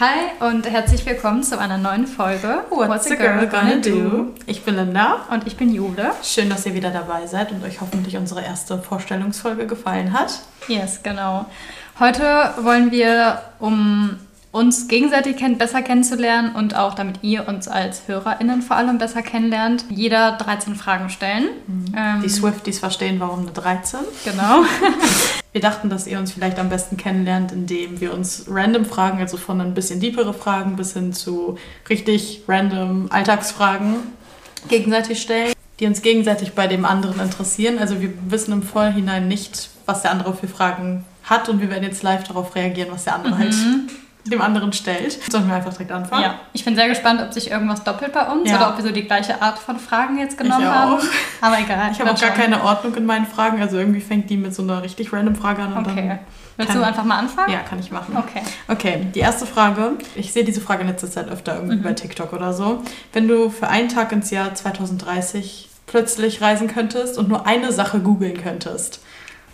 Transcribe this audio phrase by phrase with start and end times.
[0.00, 4.34] Hi und herzlich willkommen zu einer neuen Folge What's, What's a Girl, girl Gonna Do?
[4.44, 5.18] Ich bin Linda.
[5.30, 6.10] Und ich bin Jule.
[6.24, 10.40] Schön, dass ihr wieder dabei seid und euch hoffentlich unsere erste Vorstellungsfolge gefallen hat.
[10.66, 11.46] Yes, genau.
[12.00, 12.24] Heute
[12.62, 14.16] wollen wir, um
[14.50, 19.22] uns gegenseitig kenn besser kennenzulernen und auch damit ihr uns als HörerInnen vor allem besser
[19.22, 21.50] kennenlernt, jeder 13 Fragen stellen.
[21.68, 21.94] Mhm.
[21.96, 24.00] Ähm, Die Swifties verstehen, warum eine 13.
[24.24, 24.64] Genau.
[25.54, 29.36] wir dachten, dass ihr uns vielleicht am besten kennenlernt, indem wir uns random Fragen, also
[29.36, 31.56] von ein bisschen deepere Fragen bis hin zu
[31.88, 33.94] richtig random Alltagsfragen
[34.68, 37.78] gegenseitig stellen, die uns gegenseitig bei dem anderen interessieren.
[37.78, 41.84] Also wir wissen im Vorhinein nicht, was der andere für Fragen hat und wir werden
[41.84, 43.38] jetzt live darauf reagieren, was der andere mhm.
[43.38, 43.54] halt
[44.26, 45.18] dem anderen stellt.
[45.30, 46.22] Sollen wir einfach direkt anfangen?
[46.22, 46.40] Ja.
[46.52, 48.56] Ich bin sehr gespannt, ob sich irgendwas doppelt bei uns ja.
[48.56, 50.72] oder ob wir so die gleiche Art von Fragen jetzt genommen ich auch.
[50.72, 51.02] haben.
[51.40, 51.90] Aber egal.
[51.92, 53.60] Ich habe auch gar keine Ordnung in meinen Fragen.
[53.60, 55.76] Also irgendwie fängt die mit so einer richtig random Frage an.
[55.76, 56.18] okay.
[56.56, 57.52] Willst du einfach mal anfangen?
[57.52, 58.16] Ja, kann ich machen.
[58.16, 58.42] Okay.
[58.68, 59.92] Okay, die erste Frage.
[60.14, 61.82] Ich sehe diese Frage in letzter Zeit öfter irgendwie mhm.
[61.82, 62.82] bei TikTok oder so.
[63.12, 67.98] Wenn du für einen Tag ins Jahr 2030 plötzlich reisen könntest und nur eine Sache
[67.98, 69.00] googeln könntest,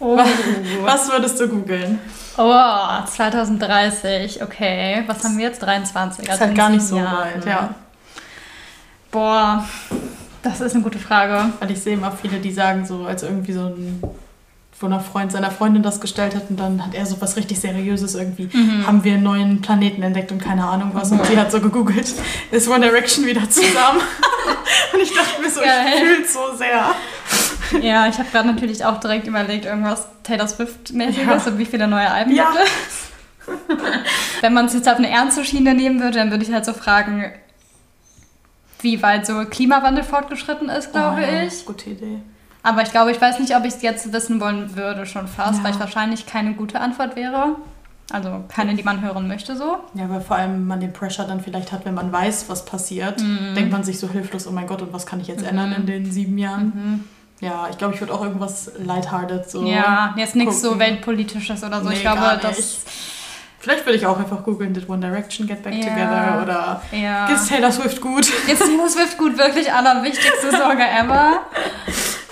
[0.01, 0.17] Oh.
[0.83, 2.01] Was würdest du googeln?
[2.43, 5.05] Oh, 2030, okay.
[5.07, 5.61] Was haben wir jetzt?
[5.61, 6.31] 23.
[6.31, 7.35] Also ist halt gar nicht so Jahren.
[7.35, 7.75] weit, ja.
[9.11, 9.67] Boah,
[10.43, 11.53] das ist eine gute Frage.
[11.61, 14.03] Weil ich sehe immer viele, die sagen so, als irgendwie so ein
[14.81, 17.61] wo ein Freund seiner Freundin das gestellt hat und dann hat er so was richtig
[17.61, 18.87] Seriöses irgendwie, mhm.
[18.87, 21.13] haben wir einen neuen Planeten entdeckt und keine Ahnung was.
[21.13, 22.15] Und sie hat so gegoogelt,
[22.51, 24.01] ist One Direction wieder zusammen.
[24.95, 25.87] und ich dachte mir so, Geil.
[25.87, 26.95] ich fühle so sehr.
[27.83, 31.53] Ja, ich habe gerade natürlich auch direkt überlegt, irgendwas Taylor Swift-mäßiges ja.
[31.53, 32.51] und wie viele neue Alben ja.
[32.51, 33.11] gibt es.
[34.41, 36.73] Wenn man es jetzt auf eine ernste Schiene nehmen würde, dann würde ich halt so
[36.73, 37.33] fragen,
[38.81, 41.43] wie weit so Klimawandel fortgeschritten ist, glaube oh, ja.
[41.43, 41.65] ich.
[41.65, 42.19] Gute Idee.
[42.63, 45.59] Aber ich glaube, ich weiß nicht, ob ich es jetzt wissen wollen würde, schon fast,
[45.59, 45.65] ja.
[45.65, 47.57] weil es wahrscheinlich keine gute Antwort wäre.
[48.13, 49.79] Also keine, die man hören möchte so.
[49.95, 53.21] Ja, weil vor allem man den Pressure dann vielleicht hat, wenn man weiß, was passiert,
[53.21, 53.55] mhm.
[53.55, 55.49] denkt man sich so hilflos, oh mein Gott, und was kann ich jetzt mhm.
[55.49, 56.73] ändern in den sieben Jahren?
[56.75, 57.05] Mhm.
[57.41, 59.65] Ja, ich glaube, ich würde auch irgendwas lighthearted so.
[59.65, 61.89] Ja, jetzt nichts so weltpolitisches oder so.
[61.89, 62.83] Nee, ich glaube, das.
[63.59, 67.27] Vielleicht würde ich auch einfach googeln, did One Direction get back ja, together oder ja.
[67.27, 68.27] geht's Taylor Swift gut?
[68.47, 71.41] Geht's Taylor Swift gut, wirklich allerwichtigste Sorge ever.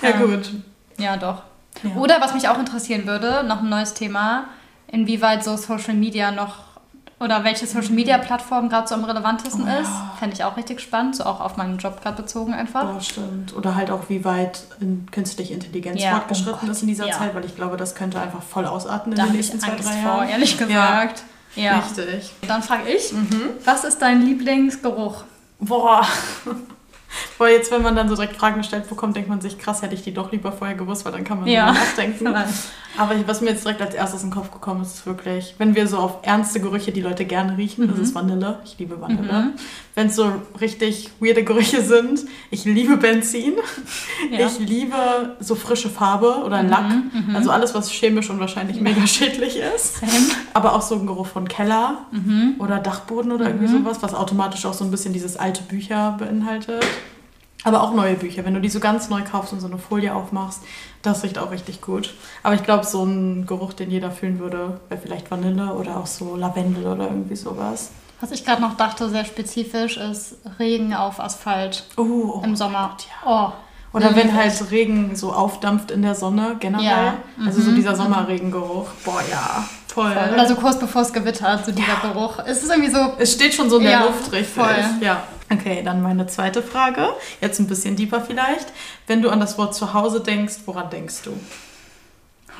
[0.01, 0.49] Ja, ähm, gut.
[0.97, 1.43] Ja, doch.
[1.83, 1.95] Ja.
[1.99, 4.45] Oder was mich auch interessieren würde, noch ein neues Thema,
[4.87, 6.68] inwieweit so Social Media noch
[7.19, 9.89] oder welche Social Media Plattform gerade so am relevantesten oh, ist.
[9.89, 10.15] Ja.
[10.19, 12.83] Fände ich auch richtig spannend, so auch auf meinen Job gerade bezogen einfach.
[12.83, 13.55] Ja, stimmt.
[13.55, 17.17] Oder halt auch, wie weit in künstliche Intelligenz ja, fortgeschritten oh ist in dieser ja.
[17.17, 20.01] Zeit, weil ich glaube, das könnte einfach voll ausarten in da den nächsten zwei, drei
[20.01, 20.17] Jahren.
[20.17, 21.23] Vor, ehrlich gesagt.
[21.55, 21.79] Ja.
[21.79, 22.31] Richtig.
[22.47, 23.49] Dann frage ich, mhm.
[23.65, 25.23] was ist dein Lieblingsgeruch?
[25.59, 26.07] Boah.
[27.37, 29.81] Weil jetzt, wenn man dann so direkt Fragen stellt, wo kommt, denkt man sich, krass,
[29.81, 31.71] hätte ich die doch lieber vorher gewusst, weil dann kann man ja.
[31.71, 32.27] nachdenken.
[32.97, 35.75] Aber was mir jetzt direkt als erstes in den Kopf gekommen ist, ist wirklich, wenn
[35.75, 37.91] wir so auf ernste Gerüche, die Leute gerne riechen, mhm.
[37.91, 38.59] das ist Vanille.
[38.65, 39.31] Ich liebe Vanille.
[39.31, 39.53] Mhm.
[39.95, 43.53] Wenn es so richtig weirde Gerüche sind, ich liebe Benzin.
[44.31, 44.45] Ja.
[44.45, 44.95] Ich liebe
[45.39, 46.69] so frische Farbe oder mhm.
[46.69, 46.89] Lack.
[46.89, 47.35] Mhm.
[47.35, 49.99] Also alles, was chemisch und wahrscheinlich mega schädlich ist.
[49.99, 50.11] Same.
[50.53, 52.55] Aber auch so ein Geruch von Keller mhm.
[52.59, 53.83] oder Dachboden oder irgendwie mhm.
[53.83, 56.85] sowas, was automatisch auch so ein bisschen dieses alte Bücher beinhaltet.
[57.63, 58.45] Aber auch neue Bücher.
[58.45, 60.61] Wenn du die so ganz neu kaufst und so eine Folie aufmachst,
[61.01, 62.13] das riecht auch richtig gut.
[62.41, 66.07] Aber ich glaube, so ein Geruch, den jeder fühlen würde, wäre vielleicht Vanille oder auch
[66.07, 67.91] so Lavendel oder irgendwie sowas.
[68.21, 72.95] Was ich gerade noch dachte, sehr spezifisch, ist Regen auf Asphalt oh, oh im Sommer.
[72.97, 73.53] Gott, ja.
[73.53, 73.53] oh.
[73.91, 76.85] Oder wenn halt Regen so aufdampft in der Sonne generell.
[76.85, 77.17] Ja.
[77.43, 77.75] Also so mhm.
[77.77, 78.87] dieser Sommerregengeruch.
[79.03, 79.67] Boah, ja.
[79.87, 80.13] Voll.
[80.13, 80.33] voll.
[80.33, 82.11] Oder so kurz bevor es gewittert, so dieser ja.
[82.13, 82.37] Geruch.
[82.45, 83.13] Es ist irgendwie so.
[83.17, 84.53] Es steht schon so in der Luft, richtig.
[84.53, 84.75] Voll.
[85.01, 85.23] Ja.
[85.51, 87.07] Okay, dann meine zweite Frage.
[87.41, 88.67] Jetzt ein bisschen deeper vielleicht.
[89.07, 91.31] Wenn du an das Wort Zuhause denkst, woran denkst du?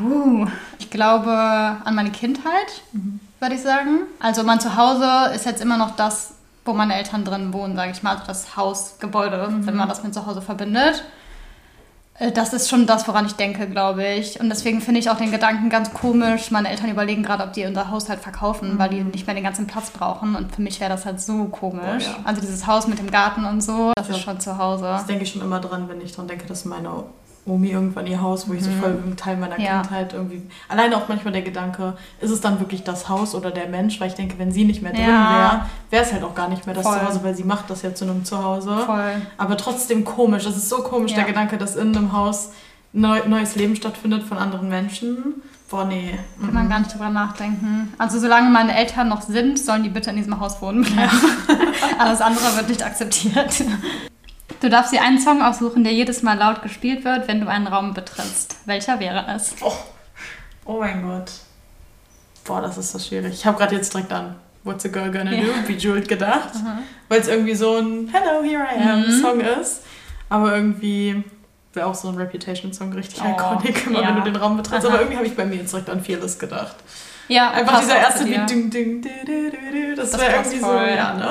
[0.04, 0.48] Uh,
[0.80, 3.20] ich glaube an meine Kindheit, mhm.
[3.40, 4.02] würde ich sagen.
[4.20, 6.34] Also mein Zuhause ist jetzt immer noch das,
[6.66, 8.14] wo meine Eltern drin wohnen, sage ich mal.
[8.14, 9.68] Also das Hausgebäude, mhm.
[9.68, 11.04] wenn man das mit Zuhause verbindet.
[12.20, 14.40] Äh, das ist schon das, woran ich denke, glaube ich.
[14.40, 16.52] Und deswegen finde ich auch den Gedanken ganz komisch.
[16.52, 18.80] Meine Eltern überlegen gerade, ob die unser Haus halt verkaufen, mhm.
[18.80, 20.36] weil die nicht mehr den ganzen Platz brauchen.
[20.36, 22.06] Und für mich wäre das halt so komisch.
[22.08, 22.26] Oh, ja.
[22.26, 24.16] Also dieses Haus mit dem Garten und so, das ja.
[24.16, 24.84] ist schon zu Hause.
[24.84, 27.04] Das denke ich schon immer dran, wenn ich dran denke, dass meine
[27.50, 28.80] Omi irgendwann ihr Haus, wo ich so mhm.
[28.80, 29.82] voll einen Teil meiner ja.
[29.82, 30.44] Kindheit irgendwie.
[30.68, 34.00] Alleine auch manchmal der Gedanke, ist es dann wirklich das Haus oder der Mensch?
[34.00, 36.66] Weil ich denke, wenn sie nicht mehr drin wäre, wäre es halt auch gar nicht
[36.66, 37.00] mehr das voll.
[37.00, 38.78] Zuhause, weil sie macht das ja zu einem Zuhause.
[38.86, 39.22] Voll.
[39.38, 40.46] Aber trotzdem komisch.
[40.46, 41.18] Es ist so komisch, ja.
[41.18, 42.52] der Gedanke, dass in einem Haus
[42.94, 45.42] neu, neues Leben stattfindet von anderen Menschen.
[45.70, 46.18] Boah, nee.
[46.42, 47.94] Kann man gar nicht drüber nachdenken.
[48.00, 50.98] Also solange meine Eltern noch sind, sollen die bitte in diesem Haus wohnen bleiben.
[50.98, 51.56] Ja.
[52.00, 53.64] Alles andere wird nicht akzeptiert.
[54.62, 57.68] Du darfst dir einen Song aussuchen, der jedes Mal laut gespielt wird, wenn du einen
[57.68, 58.58] Raum betrittst.
[58.66, 59.56] Welcher wäre es?
[59.62, 59.74] Oh,
[60.66, 61.32] oh mein Gott.
[62.44, 63.34] Boah, das ist so schwierig.
[63.34, 65.54] Ich habe gerade jetzt direkt an What's a Girl Gonna Do, ja.
[65.66, 66.52] Bejeweled gedacht,
[67.08, 69.22] weil es irgendwie so ein Hello, here I am mhm.
[69.22, 69.84] Song ist.
[70.30, 71.24] Aber irgendwie
[71.74, 74.10] wäre auch so ein Reputation-Song richtig oh, iconic, immer ja.
[74.10, 74.86] wenn du den Raum betrittst.
[74.86, 76.76] Aber irgendwie habe ich bei mir jetzt direkt an Fearless gedacht.
[77.30, 80.80] Ja, einfach dieser erste Beat, ding, ding, ding, ding, das, das wäre irgendwie voll.
[80.80, 81.30] so, ja, ne?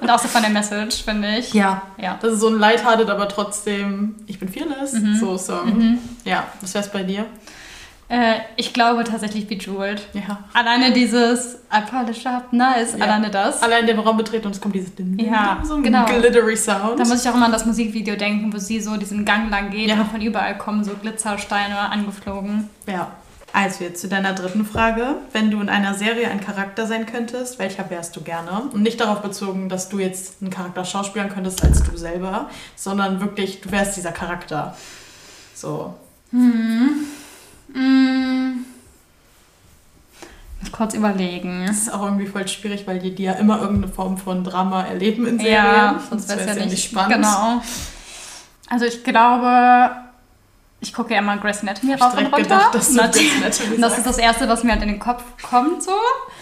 [0.00, 1.54] Und auch so von der Message, finde ich.
[1.54, 2.18] Ja, ja.
[2.20, 5.16] Das ist so ein lighthearted, aber trotzdem, ich bin fearless, mhm.
[5.16, 5.66] so Song.
[5.66, 5.98] Mhm.
[6.24, 7.26] Ja, was wär's bei dir?
[8.10, 10.02] Äh, ich glaube tatsächlich Bejeweled.
[10.12, 10.40] Ja.
[10.52, 13.04] Alleine dieses I polish up, nice, ja.
[13.04, 13.62] alleine das.
[13.62, 16.04] Allein den Raum betreten und es kommt dieses ja, so ein genau.
[16.06, 16.98] glittery Sound.
[16.98, 19.70] Da muss ich auch immer an das Musikvideo denken, wo sie so diesen Gang lang
[19.70, 19.94] geht ja.
[19.94, 22.68] und von überall kommen so Glitzersteine angeflogen.
[22.86, 23.12] Ja.
[23.52, 25.16] Also jetzt zu deiner dritten Frage.
[25.32, 28.62] Wenn du in einer Serie ein Charakter sein könntest, welcher wärst du gerne?
[28.72, 33.20] Und nicht darauf bezogen, dass du jetzt einen Charakter schauspielen könntest als du selber, sondern
[33.20, 34.76] wirklich, du wärst dieser Charakter.
[35.54, 35.94] So.
[36.30, 36.90] Hm.
[37.74, 38.64] Hm.
[40.56, 41.64] Ich muss kurz überlegen.
[41.66, 44.82] Das ist auch irgendwie voll schwierig, weil die, die ja immer irgendeine Form von Drama
[44.82, 45.54] erleben in Serien.
[45.54, 47.14] Ja, sonst wäre es ja, nicht spannend.
[47.14, 47.62] Genau.
[48.68, 49.90] Also ich glaube,
[50.82, 52.38] ich gucke ja immer Grace Anatomy rauf und runter.
[52.38, 55.22] Gedacht, dass du Grace Anatomy das ist das Erste, was mir halt in den Kopf
[55.42, 55.92] kommt so.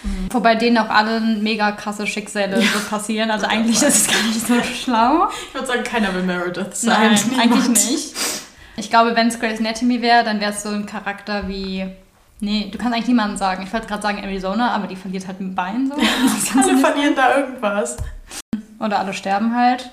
[0.03, 0.27] Mhm.
[0.31, 2.67] Wobei denen auch alle mega krasse Schicksale ja.
[2.73, 3.31] so passieren.
[3.31, 5.27] Also eigentlich ist es gar nicht so schlau.
[5.47, 7.11] Ich würde sagen, keiner will Meredith sein.
[7.11, 7.41] Nein, Niemand.
[7.41, 8.15] eigentlich nicht.
[8.77, 11.85] Ich glaube, wenn es Grace Anatomy wäre, dann wäre es so ein Charakter wie...
[12.39, 13.63] Nee, du kannst eigentlich niemanden sagen.
[13.63, 15.95] Ich wollte gerade sagen Arizona, aber die verliert halt ein Bein so.
[16.59, 17.97] alle verlieren da irgendwas.
[18.79, 19.91] Oder alle sterben halt.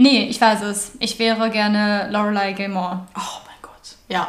[0.00, 0.92] Nee, ich weiß es.
[0.98, 3.00] Ich wäre gerne Lorelei Gilmore.
[3.14, 3.96] Oh mein Gott.
[4.08, 4.28] Ja.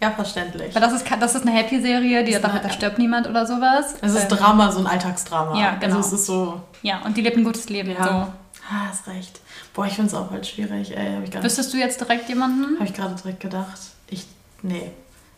[0.00, 0.72] Ja, verständlich.
[0.72, 3.96] Weil das ist, das ist eine Happy-Serie, die sagt, da stirbt niemand oder sowas.
[4.00, 5.58] Es ist ähm, Drama, so ein Alltagsdrama.
[5.58, 5.96] Ja, genau.
[5.96, 6.60] Also es ist so...
[6.82, 7.90] Ja, und die lebt ein gutes Leben.
[7.90, 8.04] Ja.
[8.04, 8.10] So.
[8.10, 9.40] Ah, hast recht.
[9.74, 10.96] Boah, ich finde es auch halt schwierig.
[10.96, 12.76] Ey, hab ich gar Wüsstest du jetzt direkt jemanden?
[12.76, 13.80] Habe ich gerade direkt gedacht.
[14.10, 14.26] Ich...
[14.62, 14.92] Nee.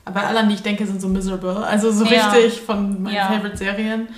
[0.04, 1.64] Aber alle, an die ich denke, sind so miserable.
[1.64, 2.30] Also so ja.
[2.30, 3.28] richtig von meinen ja.
[3.28, 4.08] Favorite-Serien.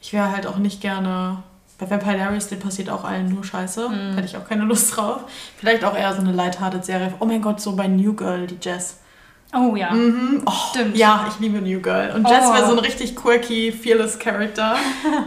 [0.00, 1.42] Ich wäre halt auch nicht gerne
[1.78, 3.88] bei Vampire Diaries, den passiert auch allen nur Scheiße.
[3.88, 4.14] Mhm.
[4.14, 5.24] Hätte ich auch keine Lust drauf.
[5.58, 7.12] Vielleicht auch eher so eine lighthearted Serie.
[7.18, 8.98] Oh mein Gott, so bei New Girl, die Jess.
[9.54, 9.92] Oh ja.
[9.92, 10.42] Mhm.
[10.46, 10.96] Oh, Stimmt.
[10.96, 12.12] Ja, ich liebe New Girl.
[12.14, 12.54] Und Jess oh.
[12.54, 14.76] wäre so ein richtig quirky, fearless Character,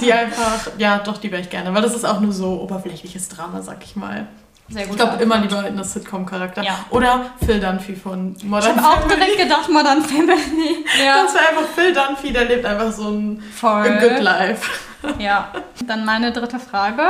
[0.01, 1.73] die einfach, ja, doch, die wäre ich gerne.
[1.73, 4.27] Weil das ist auch nur so oberflächliches Drama, sag ich mal.
[4.69, 4.91] Sehr gut.
[4.91, 6.63] Ich glaube immer lieber in das Sitcom-Charakter.
[6.63, 6.85] Ja.
[6.89, 8.77] Oder Phil Dunphy von Modern ich Family.
[8.77, 10.85] Ich habe auch direkt gedacht, Modern Family.
[11.03, 11.23] Ja.
[11.23, 13.43] Das wäre einfach Phil Dunphy, der lebt einfach so ein.
[13.61, 14.69] Good Life.
[15.19, 15.51] Ja.
[15.85, 17.03] Dann meine dritte Frage.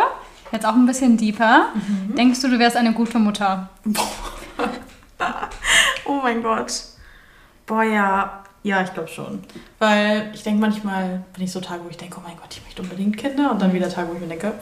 [0.52, 1.68] Jetzt auch ein bisschen deeper.
[1.74, 2.16] Mhm.
[2.16, 3.70] Denkst du, du wärst eine gute Mutter?
[6.06, 6.72] oh mein Gott.
[7.66, 8.44] Boah, ja.
[8.64, 9.44] Ja, ich glaube schon.
[9.80, 12.64] Weil ich denke manchmal, bin ich so Tage, wo ich denke, oh mein Gott, ich
[12.64, 13.52] möchte unbedingt Kinder.
[13.52, 14.54] Und dann wieder Tage, wo ich mir denke,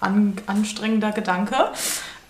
[0.00, 1.56] an, anstrengender Gedanke.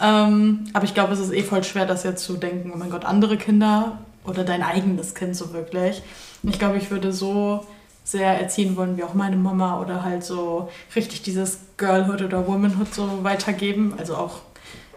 [0.01, 2.91] Ähm, aber ich glaube, es ist eh voll schwer, das jetzt zu denken, oh mein
[2.91, 6.03] Gott, andere Kinder oder dein eigenes Kind so wirklich.
[6.43, 7.67] Ich glaube, ich würde so
[8.05, 12.93] sehr erziehen wollen, wie auch meine Mama oder halt so richtig dieses Girlhood oder Womanhood
[12.93, 13.95] so weitergeben.
[13.97, 14.41] Also auch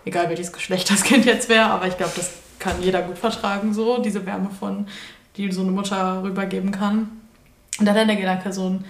[0.05, 3.73] egal welches Geschlecht das Kind jetzt wäre, aber ich glaube, das kann jeder gut vertragen,
[3.73, 4.87] so diese Wärme von,
[5.37, 7.09] die so eine Mutter rübergeben kann.
[7.79, 8.85] Und dann der Gedanke, so ein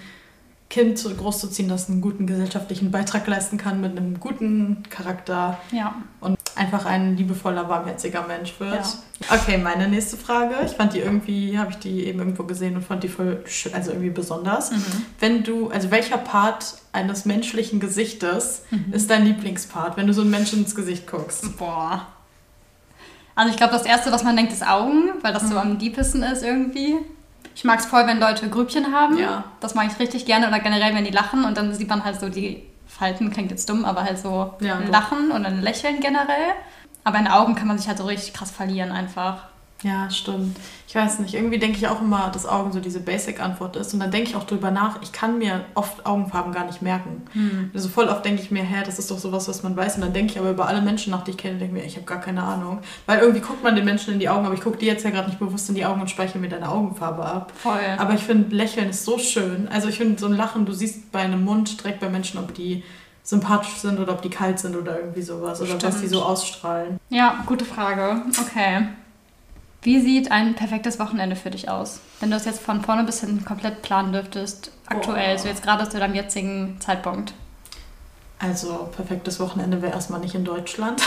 [0.68, 5.94] Kind großzuziehen, das einen guten gesellschaftlichen Beitrag leisten kann, mit einem guten Charakter ja.
[6.20, 8.74] und einfach ein liebevoller, warmherziger Mensch wird.
[8.74, 9.34] Ja.
[9.36, 10.54] Okay, meine nächste Frage.
[10.64, 13.92] Ich fand die irgendwie, habe ich die eben irgendwo gesehen und fand die voll, also
[13.92, 14.72] irgendwie besonders.
[14.72, 15.06] Mhm.
[15.20, 18.92] Wenn du, also welcher Part eines menschlichen Gesichtes mhm.
[18.92, 21.56] ist dein Lieblingspart, wenn du so einen Menschen ins Gesicht guckst?
[21.58, 22.08] Boah.
[23.36, 25.48] Also ich glaube, das Erste, was man denkt, ist Augen, weil das mhm.
[25.48, 26.96] so am deepesten ist irgendwie.
[27.54, 29.18] Ich mag es voll, wenn Leute Grübchen haben.
[29.18, 29.44] Ja.
[29.60, 30.48] Das mag ich richtig gerne.
[30.48, 33.68] Oder generell, wenn die lachen und dann sieht man halt so die Falten, klingt jetzt
[33.68, 36.54] dumm, aber halt so ja, Lachen und ein Lächeln generell.
[37.04, 39.44] Aber in Augen kann man sich halt so richtig krass verlieren einfach.
[39.82, 40.56] Ja, stimmt.
[40.88, 43.92] Ich weiß nicht, irgendwie denke ich auch immer, dass Augen so diese Basic-Antwort ist.
[43.92, 47.26] Und dann denke ich auch drüber nach, ich kann mir oft Augenfarben gar nicht merken.
[47.32, 47.70] Hm.
[47.74, 49.96] Also voll oft denke ich mir, hä, das ist doch sowas, was man weiß.
[49.96, 51.96] Und dann denke ich aber über alle Menschen nach, die ich kenne, denke mir, ich
[51.96, 52.78] habe gar keine Ahnung.
[53.04, 55.10] Weil irgendwie guckt man den Menschen in die Augen, aber ich gucke dir jetzt ja
[55.10, 57.52] gerade nicht bewusst in die Augen und speichere mir deine Augenfarbe ab.
[57.56, 57.80] Voll.
[57.98, 59.68] Aber ich finde, Lächeln ist so schön.
[59.68, 62.54] Also ich finde, so ein Lachen, du siehst bei einem Mund direkt bei Menschen, ob
[62.54, 62.82] die
[63.22, 65.60] sympathisch sind oder ob die kalt sind oder irgendwie sowas.
[65.60, 65.84] Oder Stimmt.
[65.84, 66.98] was die so ausstrahlen.
[67.10, 68.22] Ja, gute Frage.
[68.40, 68.86] Okay.
[69.82, 72.00] Wie sieht ein perfektes Wochenende für dich aus?
[72.20, 75.38] Wenn du das jetzt von vorne bis hinten komplett planen dürftest, aktuell, oh.
[75.38, 77.34] so jetzt gerade zu deinem jetzigen Zeitpunkt.
[78.38, 81.00] Also, perfektes Wochenende wäre erstmal nicht in Deutschland.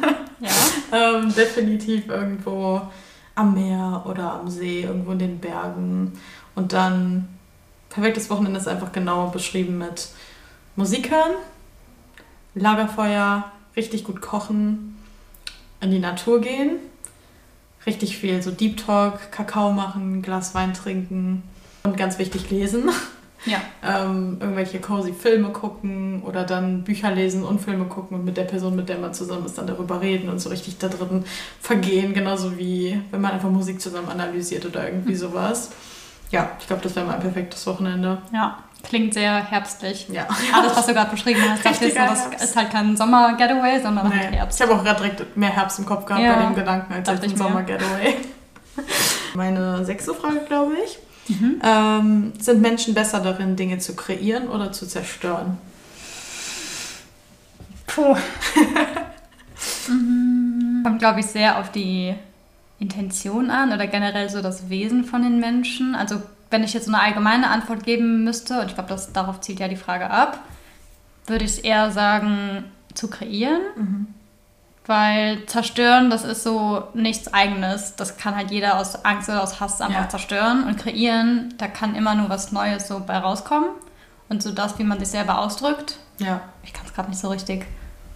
[0.40, 0.50] ja.
[0.92, 2.82] ähm, definitiv irgendwo
[3.34, 6.12] am Meer oder am See, irgendwo in den Bergen.
[6.54, 7.28] Und dann,
[7.90, 10.08] perfektes Wochenende ist einfach genau beschrieben mit
[10.76, 11.32] Musik hören,
[12.54, 14.96] Lagerfeuer, richtig gut kochen,
[15.80, 16.78] in die Natur gehen
[17.86, 21.42] richtig viel so Deep Talk, Kakao machen, Glas Wein trinken
[21.84, 22.90] und ganz wichtig lesen.
[23.44, 23.58] Ja.
[23.88, 28.42] Ähm, irgendwelche cozy Filme gucken oder dann Bücher lesen und Filme gucken und mit der
[28.42, 31.24] Person, mit der man zusammen ist, dann darüber reden und so richtig da drin
[31.60, 32.12] vergehen.
[32.12, 35.18] Genauso wie wenn man einfach Musik zusammen analysiert oder irgendwie mhm.
[35.18, 35.70] sowas.
[36.32, 38.18] Ja, ich glaube, das wäre mal ein perfektes Wochenende.
[38.32, 40.06] Ja, klingt sehr herbstlich.
[40.08, 40.26] Ja.
[40.52, 44.08] Alles, was du gerade beschrieben hast, das ist, so, das ist halt kein Sommer-Getaway, sondern
[44.08, 44.36] nee.
[44.36, 44.60] Herbst.
[44.60, 46.34] Ich habe auch gerade direkt mehr Herbst im Kopf gehabt ja.
[46.34, 48.16] bei dem Gedanken als ein Sommer-Getaway.
[49.34, 50.98] Meine sechste Frage, glaube ich.
[51.28, 51.60] Mhm.
[51.64, 55.58] Ähm, sind Menschen besser darin, Dinge zu kreieren oder zu zerstören?
[57.86, 58.16] Puh.
[59.88, 60.82] Mhm.
[60.84, 62.14] Kommt, glaube ich, sehr auf die
[62.78, 65.94] Intention an oder generell so das Wesen von den Menschen.
[65.94, 69.68] Also wenn ich jetzt eine allgemeine Antwort geben müsste, und ich glaube, darauf zielt ja
[69.68, 70.38] die Frage ab,
[71.26, 73.60] würde ich eher sagen, zu kreieren.
[73.76, 74.06] Mhm.
[74.88, 77.96] Weil zerstören, das ist so nichts Eigenes.
[77.96, 80.08] Das kann halt jeder aus Angst oder aus Hass einfach ja.
[80.08, 80.62] zerstören.
[80.62, 83.70] Und kreieren, da kann immer nur was Neues so bei rauskommen.
[84.28, 85.98] Und so das, wie man sich selber ausdrückt.
[86.18, 86.40] Ja.
[86.62, 87.66] Ich kann es gerade nicht so richtig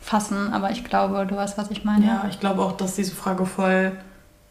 [0.01, 2.07] fassen, aber ich glaube, du weißt, was ich meine.
[2.07, 3.93] Ja, ich glaube auch, dass diese Frage voll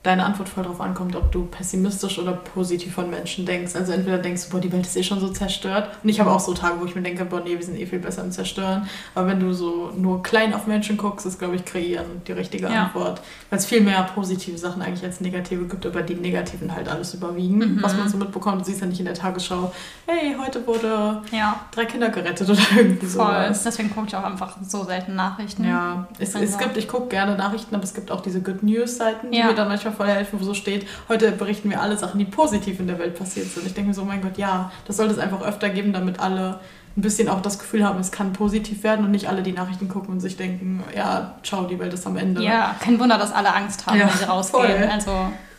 [0.01, 3.75] deine Antwort voll darauf ankommt, ob du pessimistisch oder positiv von Menschen denkst.
[3.75, 5.89] Also entweder denkst du, boah, die Welt ist eh schon so zerstört.
[6.01, 7.85] Und ich habe auch so Tage, wo ich mir denke, boah, nee, wir sind eh
[7.85, 8.87] viel besser im Zerstören.
[9.13, 12.69] Aber wenn du so nur klein auf Menschen guckst, ist, glaube ich, kreieren die richtige
[12.69, 12.83] ja.
[12.83, 13.21] Antwort.
[13.49, 17.13] Weil es viel mehr positive Sachen eigentlich als negative gibt, aber die negativen halt alles
[17.13, 17.57] überwiegen.
[17.57, 17.83] Mhm.
[17.83, 19.73] Was man so mitbekommt, du siehst ja nicht in der Tagesschau,
[20.05, 21.59] hey, heute wurde ja.
[21.71, 23.27] drei Kinder gerettet oder irgendwie so.
[23.49, 25.65] Deswegen gucke ich auch einfach so selten Nachrichten.
[25.65, 26.47] Ja, es, also.
[26.47, 29.53] es gibt, ich gucke gerne Nachrichten, aber es gibt auch diese Good News-Seiten, die mir
[29.53, 32.79] dann manchmal manchmal voll helfen, wo so steht, heute berichten wir alle Sachen, die positiv
[32.79, 33.65] in der Welt passiert sind.
[33.65, 36.60] Ich denke mir so, mein Gott, ja, das sollte es einfach öfter geben, damit alle
[36.98, 39.88] ein bisschen auch das Gefühl haben, es kann positiv werden und nicht alle die Nachrichten
[39.88, 42.43] gucken und sich denken, ja, ciao, die Welt ist am Ende.
[42.43, 44.65] Ja, kein Wunder, dass alle Angst haben, ja, wenn sie rausgehen.
[44.65, 44.89] Voll.
[44.91, 45.12] Also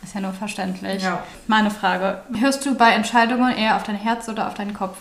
[0.03, 1.01] ist ja nur verständlich.
[1.01, 1.23] Ja.
[1.47, 4.97] Meine Frage, hörst du bei Entscheidungen eher auf dein Herz oder auf deinen Kopf?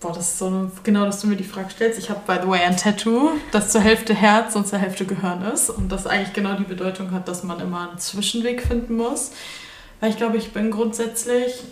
[0.00, 1.98] Boah, das ist so eine, genau, dass du mir die Frage stellst.
[1.98, 5.42] Ich habe, by the way, ein Tattoo, das zur Hälfte Herz und zur Hälfte Gehirn
[5.42, 5.70] ist.
[5.70, 9.32] Und das eigentlich genau die Bedeutung hat, dass man immer einen Zwischenweg finden muss.
[10.00, 11.64] Weil ich glaube, ich bin grundsätzlich,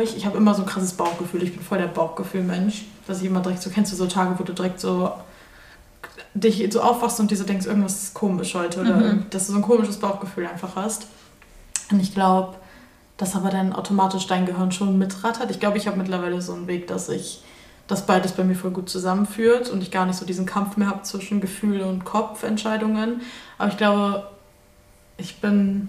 [0.00, 1.42] ich, ich habe immer so ein krasses Bauchgefühl.
[1.42, 2.84] Ich bin voll der Bauchgefühl-Mensch.
[3.08, 5.12] Dass ich immer direkt so, kennst du so Tage, wo du direkt so
[6.34, 8.82] dich so aufwachst und dir so denkst, irgendwas ist komisch heute.
[8.82, 9.26] Oder mhm.
[9.30, 11.08] dass du so ein komisches Bauchgefühl einfach hast.
[11.90, 12.54] Und ich glaube,
[13.20, 15.50] dass aber dann automatisch dein Gehirn schon mitrattert.
[15.50, 17.42] Ich glaube, ich habe mittlerweile so einen Weg, dass ich
[17.86, 20.88] das beides bei mir voll gut zusammenführt und ich gar nicht so diesen Kampf mehr
[20.88, 23.20] habe zwischen Gefühle und Kopfentscheidungen.
[23.58, 24.26] Aber ich glaube,
[25.18, 25.88] ich bin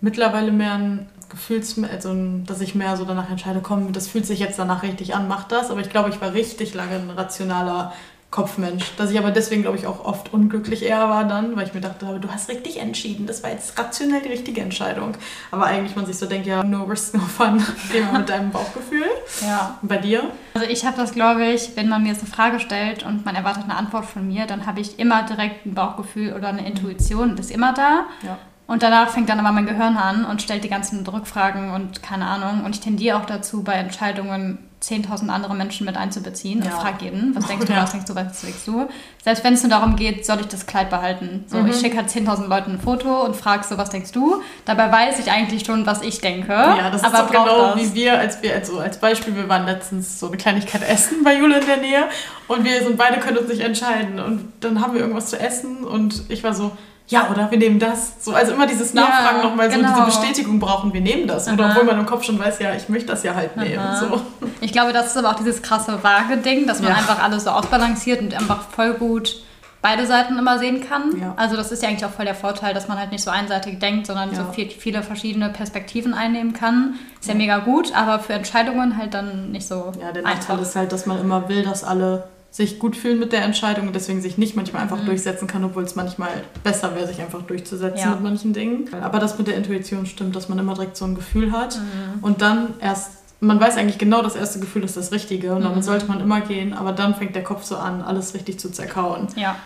[0.00, 2.12] mittlerweile mehr ein Gefühls, also
[2.44, 5.44] dass ich mehr so danach entscheide, komm, das fühlt sich jetzt danach richtig an, mach
[5.44, 5.70] das.
[5.70, 7.92] Aber ich glaube, ich war richtig lange ein rationaler
[8.34, 8.96] Kopfmensch.
[8.96, 11.80] Dass ich aber deswegen, glaube ich, auch oft unglücklich eher war dann, weil ich mir
[11.80, 13.28] dachte, du hast richtig entschieden.
[13.28, 15.16] Das war jetzt rationell die richtige Entscheidung.
[15.52, 17.62] Aber eigentlich man sich so denkt, ja, no risk, no fun.
[17.92, 19.06] Geh mal mit deinem Bauchgefühl.
[19.40, 19.78] Ja.
[19.80, 20.24] Und bei dir?
[20.54, 23.36] Also ich habe das, glaube ich, wenn man mir jetzt eine Frage stellt und man
[23.36, 27.36] erwartet eine Antwort von mir, dann habe ich immer direkt ein Bauchgefühl oder eine Intuition.
[27.36, 28.06] Das ist immer da.
[28.22, 28.38] Ja.
[28.66, 32.26] Und danach fängt dann aber mein Gehirn an und stellt die ganzen Rückfragen und keine
[32.26, 32.64] Ahnung.
[32.64, 36.66] Und ich tendiere auch dazu, bei Entscheidungen 10.000 andere Menschen mit einzubeziehen ja.
[36.66, 37.82] und frage jeden, was denkst du, ja.
[37.82, 38.88] was denkst du, was denkst du?
[39.22, 41.44] Selbst wenn es nur darum geht, soll ich das Kleid behalten?
[41.46, 41.68] So, mhm.
[41.68, 44.42] ich schicke halt 10.000 Leuten ein Foto und frage so, was denkst du?
[44.64, 46.52] Dabei weiß ich eigentlich schon, was ich denke.
[46.52, 47.80] Ja, das ist doch genau das.
[47.80, 51.36] wie wir, als wir, also als Beispiel, wir waren letztens so eine Kleinigkeit essen bei
[51.36, 52.04] Jule in der Nähe
[52.48, 55.84] und wir sind beide können uns nicht entscheiden und dann haben wir irgendwas zu essen
[55.84, 56.72] und ich war so,
[57.08, 58.24] ja, oder wir nehmen das.
[58.24, 59.92] So, also immer dieses Nachfragen ja, nochmal, so genau.
[59.94, 61.48] diese Bestätigung brauchen, wir nehmen das.
[61.48, 63.84] Oder obwohl man im Kopf schon weiß, ja, ich möchte das ja halt nehmen.
[64.00, 64.22] So.
[64.60, 66.96] Ich glaube, das ist aber auch dieses krasse Waage-Ding, dass man ja.
[66.96, 69.36] einfach alles so ausbalanciert und einfach voll gut
[69.84, 71.14] beide Seiten immer sehen kann.
[71.20, 71.34] Ja.
[71.36, 73.80] Also das ist ja eigentlich auch voll der Vorteil, dass man halt nicht so einseitig
[73.80, 74.36] denkt, sondern ja.
[74.36, 76.94] so viel, viele verschiedene Perspektiven einnehmen kann.
[77.20, 80.74] Ist ja mega gut, aber für Entscheidungen halt dann nicht so Ja, der Nachteil ist
[80.74, 84.22] halt, dass man immer will, dass alle sich gut fühlen mit der Entscheidung und deswegen
[84.22, 85.06] sich nicht manchmal einfach mhm.
[85.06, 86.30] durchsetzen kann, obwohl es manchmal
[86.62, 88.10] besser wäre, sich einfach durchzusetzen ja.
[88.10, 88.88] mit manchen Dingen.
[89.02, 92.22] Aber das mit der Intuition stimmt, dass man immer direkt so ein Gefühl hat mhm.
[92.22, 95.78] und dann erst man weiß eigentlich genau, das erste Gefühl ist das Richtige und damit
[95.78, 95.82] mhm.
[95.82, 99.26] sollte man immer gehen, aber dann fängt der Kopf so an, alles richtig zu zerkauen.
[99.34, 99.56] Ja.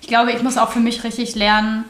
[0.00, 1.84] Ich glaube, ich muss auch für mich richtig lernen,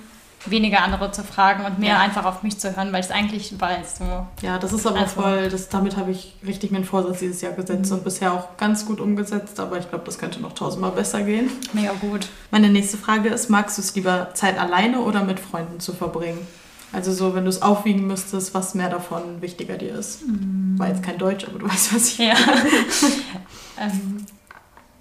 [0.47, 2.01] weniger andere zu fragen und mehr ja.
[2.01, 3.99] einfach auf mich zu hören, weil ich es eigentlich weiß.
[3.99, 4.27] So.
[4.43, 5.21] Ja, das ist aber also.
[5.21, 7.99] voll, das, damit habe ich richtig meinen Vorsatz dieses Jahr gesetzt mhm.
[7.99, 11.51] und bisher auch ganz gut umgesetzt, aber ich glaube, das könnte noch tausendmal besser gehen.
[11.73, 12.29] Mega gut.
[12.51, 16.47] Meine nächste Frage ist, magst du es lieber Zeit alleine oder mit Freunden zu verbringen?
[16.93, 20.27] Also so, wenn du es aufwiegen müsstest, was mehr davon wichtiger dir ist.
[20.27, 20.79] Mhm.
[20.79, 22.35] War jetzt kein Deutsch, aber du weißt, was ich ja.
[23.81, 24.27] ähm,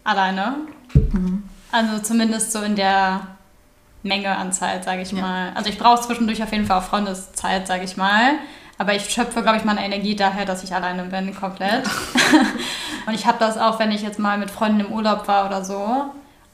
[0.04, 0.56] alleine.
[0.94, 1.44] Mhm.
[1.72, 3.28] Also zumindest so in der
[4.04, 5.22] Menge an Zeit, sage ich ja.
[5.22, 5.52] mal.
[5.56, 8.34] Also ich brauche zwischendurch auf jeden Fall auch Freundeszeit, sage ich mal.
[8.78, 11.86] Aber ich schöpfe, glaube ich, meine Energie daher, dass ich alleine bin, komplett.
[13.06, 15.64] und ich habe das auch, wenn ich jetzt mal mit Freunden im Urlaub war oder
[15.64, 16.06] so.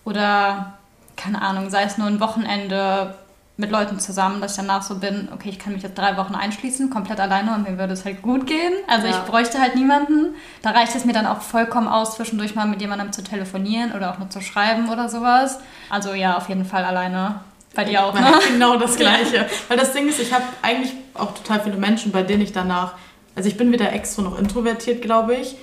[0.04, 0.74] Oder,
[1.16, 3.16] keine Ahnung, sei es nur ein Wochenende
[3.58, 6.36] mit Leuten zusammen, dass ich danach so bin, okay, ich kann mich jetzt drei Wochen
[6.36, 8.74] einschließen, komplett alleine und mir würde es halt gut gehen.
[8.88, 9.14] Also ja.
[9.14, 10.36] ich bräuchte halt niemanden.
[10.62, 14.14] Da reicht es mir dann auch vollkommen aus, zwischendurch mal mit jemandem zu telefonieren oder
[14.14, 15.60] auch nur zu schreiben oder sowas.
[15.90, 17.40] Also ja, auf jeden Fall alleine.
[17.74, 18.32] Bei dir auch, ne?
[18.48, 19.48] Genau das Gleiche.
[19.68, 22.94] Weil das Ding ist, ich habe eigentlich auch total viele Menschen, bei denen ich danach,
[23.36, 25.56] also ich bin weder extro noch introvertiert, glaube ich.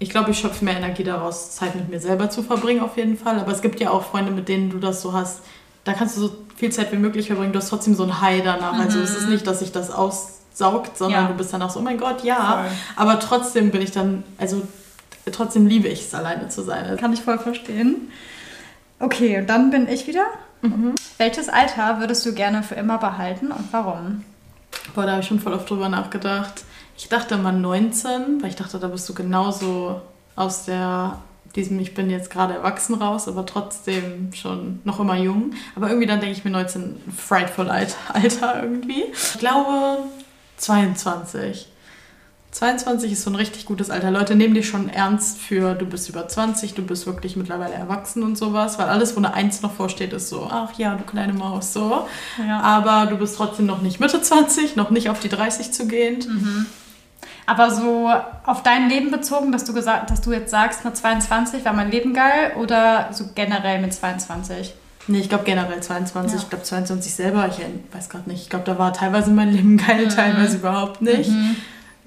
[0.00, 3.16] Ich glaube, ich schöpfe mehr Energie daraus, Zeit mit mir selber zu verbringen, auf jeden
[3.16, 3.38] Fall.
[3.38, 5.42] Aber es gibt ja auch Freunde, mit denen du das so hast,
[5.88, 7.54] da kannst du so viel Zeit wie möglich verbringen.
[7.54, 8.74] Du hast trotzdem so ein High danach.
[8.74, 8.80] Mhm.
[8.82, 11.28] Also es ist nicht, dass sich das aussaugt, sondern ja.
[11.28, 12.58] du bist danach so, oh mein Gott, ja.
[12.58, 12.76] Voll.
[12.96, 14.60] Aber trotzdem bin ich dann, also
[15.32, 16.94] trotzdem liebe ich es, alleine zu sein.
[16.98, 18.12] Kann ich voll verstehen.
[19.00, 20.26] Okay, und dann bin ich wieder.
[20.60, 20.94] Mhm.
[21.16, 24.24] Welches Alter würdest du gerne für immer behalten und warum?
[24.94, 26.64] Boah, da habe ich schon voll oft drüber nachgedacht.
[26.98, 30.02] Ich dachte mal 19, weil ich dachte, da bist du genauso
[30.36, 31.18] aus der
[31.56, 35.52] diesem Ich bin jetzt gerade erwachsen raus, aber trotzdem schon noch immer jung.
[35.74, 39.04] Aber irgendwie dann denke ich mir 19 frightful Alter irgendwie.
[39.12, 39.98] Ich glaube
[40.58, 41.68] 22.
[42.50, 44.10] 22 ist so ein richtig gutes Alter.
[44.10, 48.22] Leute nehmen dich schon ernst für, du bist über 20, du bist wirklich mittlerweile erwachsen
[48.22, 51.34] und sowas, weil alles, wo eine 1 noch vorsteht, ist so, ach ja, du kleine
[51.34, 52.06] Maus, so.
[52.44, 52.60] Ja.
[52.60, 56.18] Aber du bist trotzdem noch nicht Mitte 20, noch nicht auf die 30 zu gehen.
[56.26, 56.66] Mhm.
[57.48, 58.10] Aber so
[58.44, 61.90] auf dein Leben bezogen, dass du gesagt, dass du jetzt sagst, mit 22 war mein
[61.90, 64.74] Leben geil oder so generell mit 22?
[65.06, 66.32] Nee, ich glaube generell 22.
[66.32, 66.42] Ja.
[66.42, 67.56] Ich glaube 22 selber, ich
[67.94, 68.42] weiß gerade nicht.
[68.42, 70.10] Ich glaube, da war teilweise mein Leben geil, mhm.
[70.10, 71.30] teilweise überhaupt nicht.
[71.30, 71.56] Mhm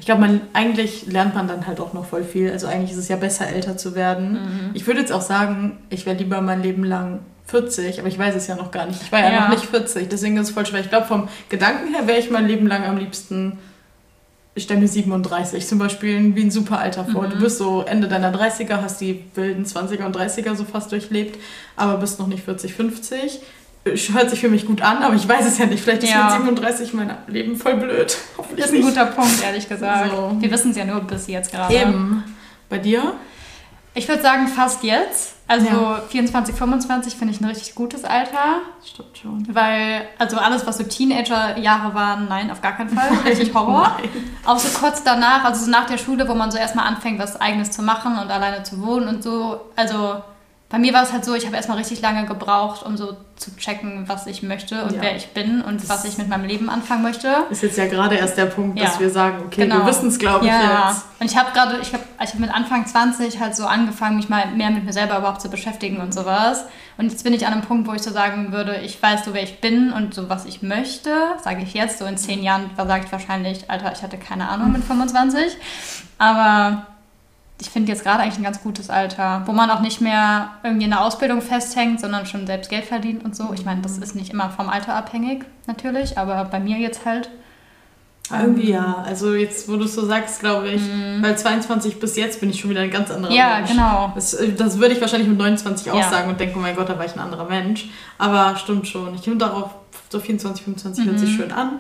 [0.02, 2.50] ich glaube, man eigentlich lernt man dann halt auch noch voll viel.
[2.50, 4.32] Also eigentlich ist es ja besser, älter zu werden.
[4.32, 4.70] Mhm.
[4.74, 8.34] Ich würde jetzt auch sagen, ich wäre lieber mein Leben lang 40, aber ich weiß
[8.34, 9.00] es ja noch gar nicht.
[9.00, 9.42] Ich war ja, ja.
[9.42, 10.80] noch nicht 40, deswegen ist es voll schwer.
[10.80, 13.60] Ich glaube, vom Gedanken her wäre ich mein Leben lang am liebsten,
[14.54, 17.24] ich stelle mir 37 zum Beispiel wie ein super Alter vor.
[17.24, 17.30] Mhm.
[17.32, 21.40] Du bist so Ende deiner 30er, hast die wilden 20er und 30er so fast durchlebt,
[21.76, 23.42] aber bist noch nicht 40, 50
[23.84, 25.84] hört sich für mich gut an, aber ich weiß es ja nicht.
[25.84, 26.26] Vielleicht ist ja.
[26.26, 28.16] mit 37 mein Leben voll blöd.
[28.56, 30.12] Das ist ein guter Punkt, ehrlich gesagt.
[30.12, 30.36] So.
[30.40, 31.74] Wir wissen es ja nur bis jetzt gerade.
[31.74, 32.24] Eben.
[32.70, 33.14] Bei dir?
[33.94, 35.36] Ich würde sagen, fast jetzt.
[35.48, 36.02] Also ja.
[36.08, 38.62] 24, 25 finde ich ein richtig gutes Alter.
[38.86, 39.46] Stimmt schon.
[39.54, 43.10] Weil, also alles, was so Teenager-Jahre waren, nein, auf gar keinen Fall.
[43.26, 43.98] Richtig Horror.
[43.98, 44.10] Nein.
[44.46, 47.40] Auch so kurz danach, also so nach der Schule, wo man so erstmal anfängt, was
[47.40, 49.60] Eigenes zu machen und alleine zu wohnen und so.
[49.76, 50.22] Also
[50.72, 53.54] bei mir war es halt so, ich habe erstmal richtig lange gebraucht, um so zu
[53.58, 55.02] checken, was ich möchte und ja.
[55.02, 57.28] wer ich bin und das was ich mit meinem Leben anfangen möchte.
[57.50, 58.86] Ist jetzt ja gerade erst der Punkt, ja.
[58.86, 59.80] dass wir sagen, okay, genau.
[59.80, 60.90] wir wissen es, glaube ich, ja.
[60.90, 61.06] jetzt.
[61.20, 64.30] Und ich habe gerade, ich habe ich hab mit Anfang 20 halt so angefangen, mich
[64.30, 66.64] mal mehr mit mir selber überhaupt zu beschäftigen und sowas.
[66.98, 69.34] Und jetzt bin ich an einem Punkt, wo ich so sagen würde, ich weiß so,
[69.34, 71.10] wer ich bin und so, was ich möchte,
[71.44, 72.00] sage ich jetzt.
[72.00, 75.58] So in zehn Jahren sage ich wahrscheinlich, Alter, ich hatte keine Ahnung mit 25.
[76.18, 76.86] Aber
[77.62, 80.86] ich finde jetzt gerade eigentlich ein ganz gutes Alter, wo man auch nicht mehr irgendwie
[80.86, 83.52] in der Ausbildung festhängt, sondern schon selbst Geld verdient und so.
[83.54, 87.30] Ich meine, das ist nicht immer vom Alter abhängig, natürlich, aber bei mir jetzt halt.
[88.32, 89.04] Irgendwie ja.
[89.06, 91.22] Also jetzt, wo du es so sagst, glaube ich, mhm.
[91.22, 93.70] weil 22 bis jetzt bin ich schon wieder ein ganz anderer ja, Mensch.
[93.70, 94.12] Ja, genau.
[94.16, 96.10] Das, äh, das, würde ich wahrscheinlich mit 29 auch ja.
[96.10, 97.90] sagen und denken, oh mein Gott, da war ich ein anderer Mensch.
[98.18, 99.14] Aber stimmt schon.
[99.16, 99.72] Ich finde darauf
[100.10, 101.10] so 24, 25 mhm.
[101.10, 101.36] hört sich mhm.
[101.36, 101.80] schön an.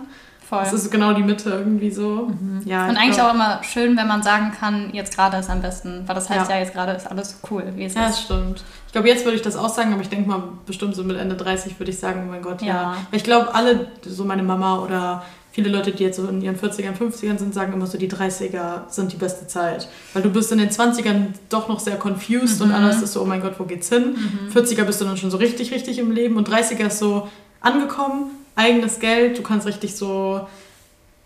[0.51, 0.65] Voll.
[0.65, 2.27] Das ist genau die Mitte irgendwie so.
[2.27, 2.61] Mhm.
[2.65, 5.61] Ja, und eigentlich glaub, auch immer schön, wenn man sagen kann, jetzt gerade ist am
[5.61, 6.03] besten.
[6.05, 8.27] Weil das heißt ja, ja jetzt gerade ist alles cool, wie es ja, ist.
[8.27, 8.61] Ja, stimmt.
[8.85, 11.15] Ich glaube, jetzt würde ich das auch sagen, aber ich denke mal, bestimmt so mit
[11.15, 12.67] Ende 30 würde ich sagen, oh mein Gott, ja.
[12.67, 12.97] ja.
[13.13, 16.97] Ich glaube, alle, so meine Mama oder viele Leute, die jetzt so in ihren 40ern,
[16.97, 19.87] 50ern sind, sagen immer so, die 30er sind die beste Zeit.
[20.11, 22.65] Weil du bist in den 20ern doch noch sehr confused mhm.
[22.65, 24.17] und alles ist so, oh mein Gott, wo geht's hin?
[24.17, 24.51] Mhm.
[24.53, 27.29] 40er bist du dann schon so richtig, richtig im Leben und 30er ist so
[27.61, 30.41] angekommen, eigenes Geld, du kannst richtig so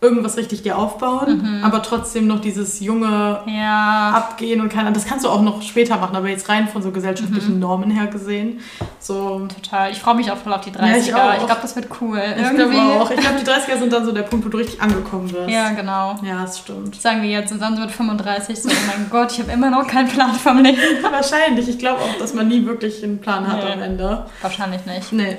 [0.01, 1.63] irgendwas richtig dir aufbauen, mhm.
[1.63, 4.11] aber trotzdem noch dieses junge ja.
[4.11, 4.91] Abgehen und keiner.
[4.91, 7.59] Das kannst du auch noch später machen, aber jetzt rein von so gesellschaftlichen mhm.
[7.59, 8.59] Normen her gesehen.
[8.99, 9.47] So.
[9.47, 9.91] Total.
[9.91, 10.85] Ich freue mich auch voll auf die 30er.
[10.85, 12.21] Ja, ich, ich glaube, das wird cool.
[12.37, 13.09] Ich glaube auch.
[13.09, 15.49] Ich glaube, die 30er sind dann so der Punkt, wo du richtig angekommen wirst.
[15.49, 16.15] Ja, genau.
[16.23, 17.01] Ja, das stimmt.
[17.01, 19.87] Sagen wir jetzt, und dann wird 35 so, oh mein Gott, ich habe immer noch
[19.87, 20.77] keinen Plan vom Leben.
[21.09, 21.67] Wahrscheinlich.
[21.67, 23.71] Ich glaube auch, dass man nie wirklich einen Plan hat nee.
[23.71, 24.25] am Ende.
[24.41, 25.13] Wahrscheinlich nicht.
[25.13, 25.37] Nee.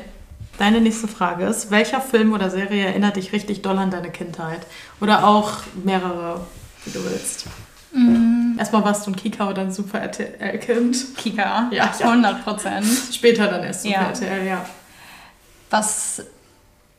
[0.58, 4.60] Deine nächste Frage ist, welcher Film oder Serie erinnert dich richtig doll an deine Kindheit?
[5.00, 5.52] Oder auch
[5.84, 6.40] mehrere,
[6.84, 7.46] wie du willst.
[7.92, 8.58] Mm.
[8.58, 11.16] Erstmal warst du ein Kika oder ein Super RTL-Kind?
[11.16, 12.86] Kika, ja, 100 Prozent.
[13.12, 14.08] Später dann erst Super ja.
[14.08, 14.64] RTL, ja.
[15.70, 16.22] Was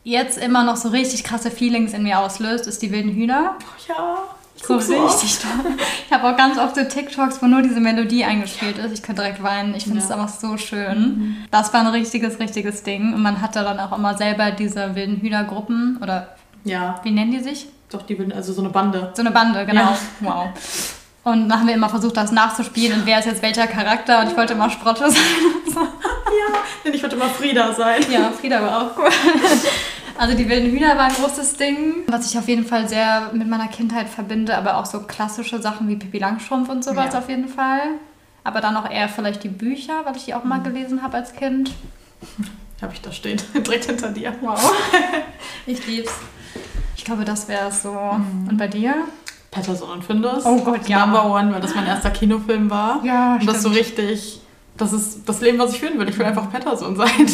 [0.04, 3.56] jetzt immer noch so richtig krasse Feelings in mir auslöst, ist die wilden Hühner.
[3.88, 4.20] Ja.
[4.64, 5.74] So richtig toll.
[6.08, 8.94] Ich habe auch ganz oft so TikToks, wo nur diese Melodie eingespielt ist.
[8.94, 9.76] Ich könnte direkt weinen.
[9.76, 10.16] Ich finde es ja.
[10.16, 11.00] einfach so schön.
[11.00, 11.38] Mhm.
[11.52, 13.14] Das war ein richtiges, richtiges Ding.
[13.14, 17.00] Und man hatte dann auch immer selber diese wilden Hühnergruppen oder ja.
[17.04, 17.68] wie nennen die sich?
[17.90, 19.12] Doch, die will, also so eine Bande.
[19.14, 19.82] So eine Bande, genau.
[19.82, 19.98] Ja.
[20.20, 20.50] Wow.
[21.24, 24.32] Und dann haben wir immer versucht, das nachzuspielen und wer ist jetzt welcher Charakter und
[24.32, 25.22] ich wollte immer Sprotte sein.
[25.76, 28.02] ja, denn ich wollte immer Frieda sein.
[28.10, 29.10] Ja, Frieda war auch cool.
[30.18, 33.48] Also die wilden Hühner war ein großes Ding, was ich auf jeden Fall sehr mit
[33.48, 37.20] meiner Kindheit verbinde, aber auch so klassische Sachen wie Pippi Langstrumpf und sowas ja.
[37.20, 37.82] auf jeden Fall.
[38.44, 40.64] Aber dann auch eher vielleicht die Bücher, weil ich die auch mal mhm.
[40.64, 41.72] gelesen habe als Kind.
[42.82, 44.36] Habe ich da stehen, direkt hinter dir.
[44.42, 44.72] Wow.
[45.66, 46.14] ich lieb's.
[46.96, 47.92] Ich glaube, das wäre es so.
[47.92, 48.48] Mhm.
[48.50, 48.96] Und bei dir?
[49.50, 50.46] Patterson und Findus.
[50.46, 51.06] Oh Gott, ja.
[51.06, 53.04] Number One, weil das mein erster Kinofilm war.
[53.04, 54.42] Ja, Und das so richtig,
[54.78, 56.08] das ist das Leben, was ich führen will.
[56.08, 57.28] Ich will einfach Patterson sein.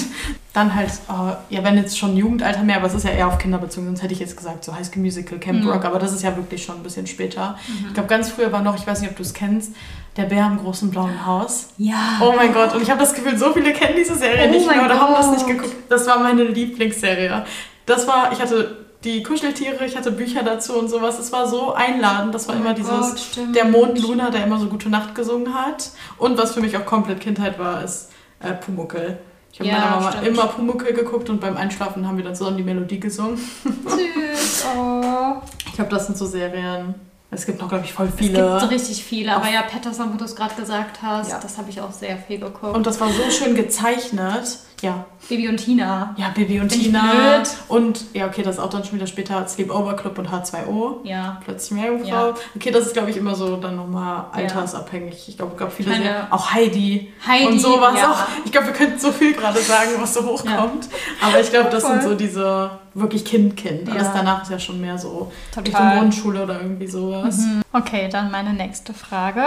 [0.53, 3.37] Dann halt, oh, ja, wenn jetzt schon Jugendalter mehr, aber es ist ja eher auf
[3.37, 5.69] Kinder bezogen, sonst hätte ich jetzt gesagt, so High School Musical, Camp mhm.
[5.69, 7.57] Rock, aber das ist ja wirklich schon ein bisschen später.
[7.67, 7.87] Mhm.
[7.87, 9.73] Ich glaube, ganz früher war noch, ich weiß nicht, ob du es kennst,
[10.15, 11.69] der Bär im großen blauen Haus.
[11.77, 12.19] Ja.
[12.21, 14.69] Oh mein Gott, und ich habe das Gefühl, so viele kennen diese Serie oh nicht
[14.69, 15.75] mehr oder haben das nicht geguckt.
[15.89, 17.45] Das war meine Lieblingsserie.
[17.85, 21.19] Das war, ich hatte die Kuscheltiere, ich hatte Bücher dazu und sowas.
[21.19, 22.33] Es war so einladend.
[22.33, 25.53] Das war oh immer dieses, Gott, der Mond Luna, der immer so Gute Nacht gesungen
[25.53, 25.91] hat.
[26.17, 29.19] Und was für mich auch komplett Kindheit war, ist äh, Pumuckel.
[29.51, 30.27] Ich habe ja, meiner Mama stimmt.
[30.27, 33.37] immer Pumuckel geguckt und beim Einschlafen haben wir dann zusammen die Melodie gesungen.
[33.37, 35.35] Süß, oh.
[35.67, 36.95] Ich glaube, das sind so Serien.
[37.29, 38.55] Es gibt noch, glaube ich, voll viele.
[38.55, 41.39] Es gibt richtig viele, aber ja, Patterson, wo du es gerade gesagt hast, ja.
[41.39, 42.75] das habe ich auch sehr viel geguckt.
[42.75, 44.59] Und das war so schön gezeichnet.
[44.83, 45.05] Ja.
[45.29, 46.13] Bibi und Tina.
[46.17, 47.41] Ja, Bibi und Bin Tina.
[47.69, 51.05] Und ja, okay, das ist auch dann schon wieder später Sleepover Club und H2O.
[51.05, 51.41] Ja.
[51.45, 52.27] Plötzlich Meerjungfrau.
[52.27, 52.33] Ja.
[52.53, 55.29] Okay, das ist, glaube ich, immer so dann nochmal altersabhängig.
[55.29, 57.13] Ich glaube, es gab viele Meine, sehr, Auch Heidi.
[57.25, 57.47] Heidi.
[57.47, 58.11] Und sowas ja.
[58.11, 58.27] auch.
[58.43, 60.85] Ich glaube, wir könnten so viel gerade sagen, was so hochkommt.
[60.85, 61.27] Ja.
[61.29, 63.89] Aber ich glaube, das sind so diese wirklich Kind-Kind.
[63.89, 65.63] Alles danach ist ja schon mehr so Total.
[65.63, 67.37] Richtung Grundschule oder irgendwie sowas.
[67.37, 67.61] Mhm.
[67.71, 69.43] Okay, dann meine nächste Frage.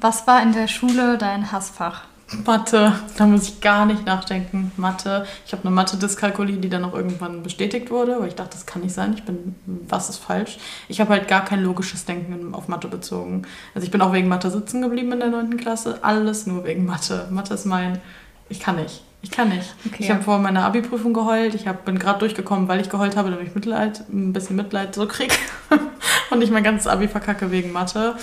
[0.00, 2.04] Was war in der Schule dein Hassfach?
[2.46, 4.70] Mathe, da muss ich gar nicht nachdenken.
[4.76, 5.26] Mathe.
[5.44, 8.82] Ich habe eine Mathe-Dyskalkulie, die dann auch irgendwann bestätigt wurde, weil ich dachte, das kann
[8.82, 9.14] nicht sein.
[9.14, 9.56] Ich bin,
[9.88, 10.58] was ist falsch?
[10.88, 13.42] Ich habe halt gar kein logisches Denken auf Mathe bezogen.
[13.74, 15.56] Also ich bin auch wegen Mathe sitzen geblieben in der 9.
[15.56, 15.98] Klasse.
[16.02, 17.26] Alles nur wegen Mathe.
[17.30, 18.00] Mathe ist mein,
[18.48, 19.02] ich kann nicht.
[19.22, 19.74] Ich kann nicht.
[19.86, 19.96] Okay.
[19.98, 21.54] Ich habe vor meiner Abi-Prüfung geheult.
[21.54, 24.94] Ich hab, bin gerade durchgekommen, weil ich geheult habe, damit ich Mitleid, ein bisschen Mitleid
[24.94, 25.34] so kriege.
[26.30, 28.14] Und ich mein ganzes Abi verkacke wegen Mathe.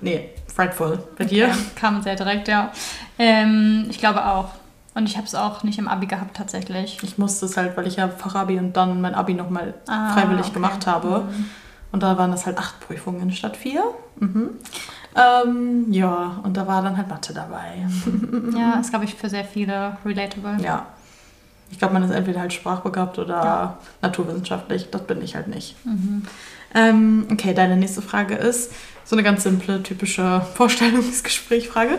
[0.00, 0.98] Nee, frightful.
[1.18, 1.34] Bei okay.
[1.34, 1.50] dir?
[1.74, 2.72] Kam sehr direkt, ja.
[3.18, 4.50] Ähm, ich glaube auch.
[4.94, 6.98] Und ich habe es auch nicht im Abi gehabt tatsächlich.
[7.02, 10.46] Ich musste es halt, weil ich ja Fachabi und dann mein Abi nochmal ah, freiwillig
[10.46, 10.54] okay.
[10.54, 11.20] gemacht habe.
[11.20, 11.44] Mhm.
[11.92, 13.84] Und da waren das halt acht Prüfungen statt vier.
[14.18, 14.50] Mhm.
[15.14, 17.86] Ähm, ja, und da war dann halt Mathe dabei.
[18.58, 20.58] ja, ist, glaube ich, für sehr viele relatable.
[20.62, 20.86] Ja.
[21.70, 23.78] Ich glaube, man ist entweder halt sprachbegabt oder ja.
[24.02, 24.90] naturwissenschaftlich.
[24.90, 25.76] Das bin ich halt nicht.
[25.84, 26.22] Mhm.
[26.74, 28.72] Ähm, okay, deine nächste Frage ist
[29.04, 31.98] so eine ganz simple, typische Vorstellungsgesprächfrage.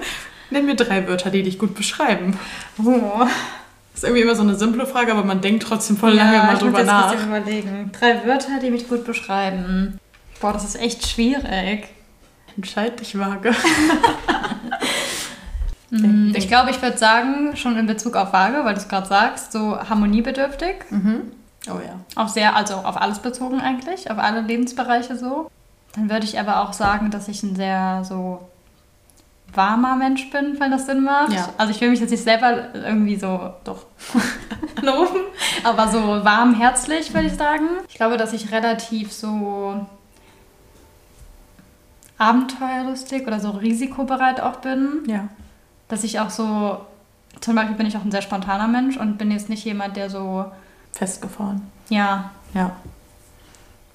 [0.49, 2.37] Nenn mir drei Wörter, die dich gut beschreiben.
[2.83, 3.25] Oh.
[3.93, 6.43] Das ist irgendwie immer so eine simple Frage, aber man denkt trotzdem voll lange ja,
[6.43, 7.13] mal drüber nach.
[7.13, 7.91] Ich überlegen.
[7.97, 9.99] Drei Wörter, die mich gut beschreiben.
[10.39, 11.89] Boah, das ist echt schwierig.
[12.55, 13.51] Entscheid dich vage.
[15.91, 16.33] Mhm.
[16.35, 19.51] ich glaube, ich würde sagen, schon in Bezug auf vage, weil du es gerade sagst,
[19.51, 20.75] so harmoniebedürftig.
[20.91, 21.31] Mhm.
[21.67, 21.99] Oh ja.
[22.15, 25.49] Auch sehr, also auf alles bezogen eigentlich, auf alle Lebensbereiche so.
[25.95, 28.47] Dann würde ich aber auch sagen, dass ich ein sehr so
[29.53, 31.33] warmer Mensch bin, wenn das Sinn macht.
[31.33, 31.49] Ja.
[31.57, 33.85] Also ich will mich jetzt nicht selber irgendwie so doch
[34.81, 35.19] loben,
[35.63, 37.67] aber so warmherzig würde ich sagen.
[37.87, 39.85] Ich glaube, dass ich relativ so
[42.17, 45.03] abenteuerlustig oder so risikobereit auch bin.
[45.07, 45.29] Ja.
[45.87, 46.85] Dass ich auch so,
[47.41, 50.09] zum Beispiel bin ich auch ein sehr spontaner Mensch und bin jetzt nicht jemand, der
[50.09, 50.45] so
[50.91, 51.61] festgefahren.
[51.89, 52.31] Ja.
[52.53, 52.75] Ja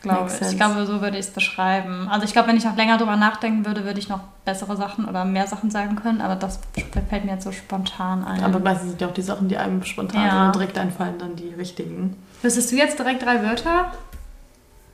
[0.05, 0.49] glaube ich.
[0.49, 2.09] Ich glaube, so würde ich es beschreiben.
[2.09, 5.07] Also ich glaube, wenn ich noch länger drüber nachdenken würde, würde ich noch bessere Sachen
[5.07, 6.61] oder mehr Sachen sagen können, aber das
[7.09, 8.45] fällt mir jetzt so spontan ein.
[8.45, 10.53] Aber meistens sind ja auch die Sachen, die einem spontan ja.
[10.53, 12.17] direkt einfallen, dann die richtigen.
[12.43, 13.93] Wüsstest du jetzt direkt drei Wörter?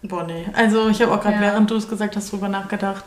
[0.03, 0.47] Boah, nee.
[0.55, 1.43] Also ich habe auch gerade, ja.
[1.43, 3.05] während du es gesagt hast, drüber nachgedacht.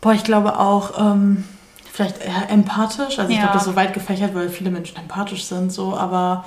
[0.00, 1.44] Boah, ich glaube auch, ähm,
[1.90, 3.18] vielleicht eher empathisch.
[3.18, 3.42] Also ich ja.
[3.42, 6.44] glaube, das ist so weit gefächert, weil viele Menschen empathisch sind, so, aber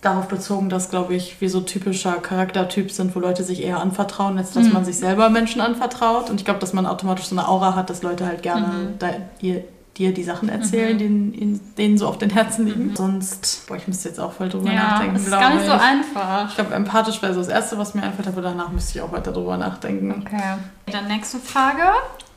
[0.00, 4.38] darauf bezogen, dass, glaube ich, wir so typischer Charaktertyp sind, wo Leute sich eher anvertrauen,
[4.38, 4.74] als dass mhm.
[4.74, 6.30] man sich selber Menschen anvertraut.
[6.30, 8.98] Und ich glaube, dass man automatisch so eine Aura hat, dass Leute halt gerne mhm.
[8.98, 9.08] da,
[9.40, 9.64] dir,
[9.96, 10.98] dir, die Sachen erzählen, mhm.
[10.98, 12.88] denen, denen so auf den Herzen liegen.
[12.88, 12.96] Mhm.
[12.96, 15.14] Sonst, boah, ich müsste jetzt auch voll drüber ja, nachdenken.
[15.14, 15.66] Das ist gar nicht ich.
[15.66, 16.48] so einfach.
[16.50, 19.12] Ich glaube, empathisch wäre so das Erste, was mir einfällt, aber danach müsste ich auch
[19.12, 20.22] weiter drüber nachdenken.
[20.26, 20.58] Okay.
[20.92, 21.82] Dann nächste Frage.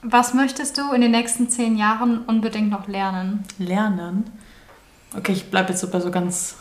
[0.02, 3.44] Was möchtest du in den nächsten zehn Jahren unbedingt noch lernen?
[3.58, 4.32] Lernen?
[5.16, 6.56] Okay, ich bleibe jetzt so bei so ganz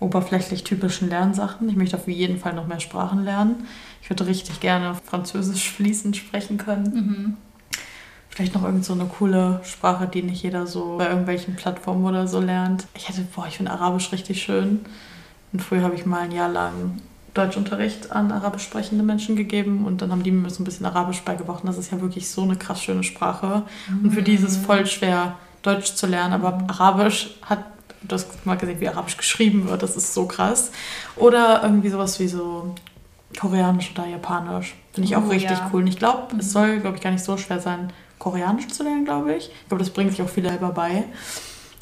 [0.00, 1.68] oberflächlich typischen Lernsachen.
[1.68, 3.66] Ich möchte auf jeden Fall noch mehr Sprachen lernen.
[4.02, 6.94] Ich würde richtig gerne Französisch fließend sprechen können.
[6.94, 7.36] Mhm.
[8.30, 12.26] Vielleicht noch irgend so eine coole Sprache, die nicht jeder so bei irgendwelchen Plattformen oder
[12.26, 12.86] so lernt.
[12.94, 14.80] Ich hätte, boah, ich finde Arabisch richtig schön.
[15.52, 17.00] Und früher habe ich mal ein Jahr lang
[17.34, 21.22] Deutschunterricht an arabisch sprechende Menschen gegeben und dann haben die mir so ein bisschen Arabisch
[21.22, 21.62] beigebracht.
[21.62, 23.62] Und das ist ja wirklich so eine krass schöne Sprache.
[23.88, 24.04] Mhm.
[24.04, 26.70] Und für die ist es voll schwer, Deutsch zu lernen, aber mhm.
[26.70, 27.64] Arabisch hat,
[28.02, 30.70] du hast mal gesehen, wie Arabisch geschrieben wird, das ist so krass.
[31.16, 32.74] Oder irgendwie sowas wie so
[33.38, 34.74] Koreanisch oder Japanisch.
[34.92, 35.70] Finde ich auch oh, richtig ja.
[35.72, 35.82] cool.
[35.82, 36.40] Und ich glaube, mhm.
[36.40, 39.48] es soll, glaube ich, gar nicht so schwer sein, Koreanisch zu lernen, glaube ich.
[39.48, 41.04] Ich glaube, das bringt sich auch viel selber bei.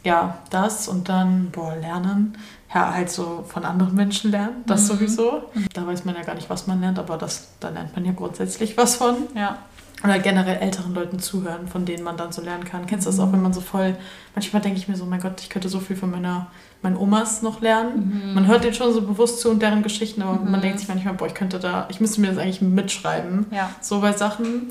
[0.04, 2.38] Ja, das und dann, boah, lernen.
[2.72, 4.86] Ja, halt so von anderen Menschen lernen, das mhm.
[4.86, 5.42] sowieso.
[5.72, 8.12] Da weiß man ja gar nicht, was man lernt, aber das, da lernt man ja
[8.12, 9.16] grundsätzlich was von.
[9.34, 9.58] Ja.
[10.04, 12.86] Oder generell älteren Leuten zuhören, von denen man dann so lernen kann.
[12.86, 13.96] Kennst du das auch, wenn man so voll.
[14.34, 16.46] Manchmal denke ich mir so, mein Gott, ich könnte so viel von meiner,
[16.82, 18.26] meinen Omas noch lernen.
[18.28, 18.34] Mhm.
[18.34, 20.52] Man hört denen schon so bewusst zu und deren Geschichten, aber mhm.
[20.52, 23.46] man denkt sich manchmal, boah, ich könnte da, ich müsste mir das eigentlich mitschreiben.
[23.50, 23.70] Ja.
[23.80, 24.68] So bei Sachen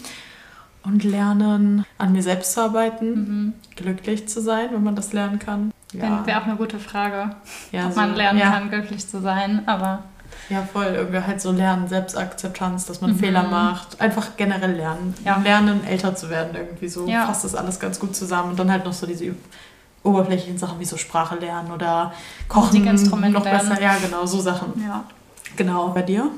[0.83, 3.53] und lernen, an mir selbst zu arbeiten, mhm.
[3.75, 5.71] glücklich zu sein, wenn man das lernen kann.
[5.91, 6.25] Ja.
[6.25, 7.35] Wäre auch eine gute Frage,
[7.73, 8.51] ja, ob so, man lernen ja.
[8.51, 10.03] kann, glücklich zu sein, aber...
[10.49, 10.85] Ja, voll.
[10.85, 13.19] Irgendwie halt so lernen, Selbstakzeptanz, dass man mhm.
[13.19, 13.99] Fehler macht.
[13.99, 15.13] Einfach generell lernen.
[15.25, 15.37] Ja.
[15.37, 17.07] Lernen, älter zu werden irgendwie so.
[17.07, 17.25] Ja.
[17.25, 18.51] Fasst das alles ganz gut zusammen.
[18.51, 19.35] Und dann halt noch so diese
[20.03, 22.13] oberflächlichen Sachen wie so Sprache lernen oder
[22.47, 22.67] Kochen.
[22.67, 23.69] Musikinstrumente noch lernen.
[23.69, 23.81] besser.
[23.81, 24.81] Ja, genau, so Sachen.
[24.85, 25.03] Ja.
[25.55, 25.89] Genau.
[25.89, 26.31] Bei dir?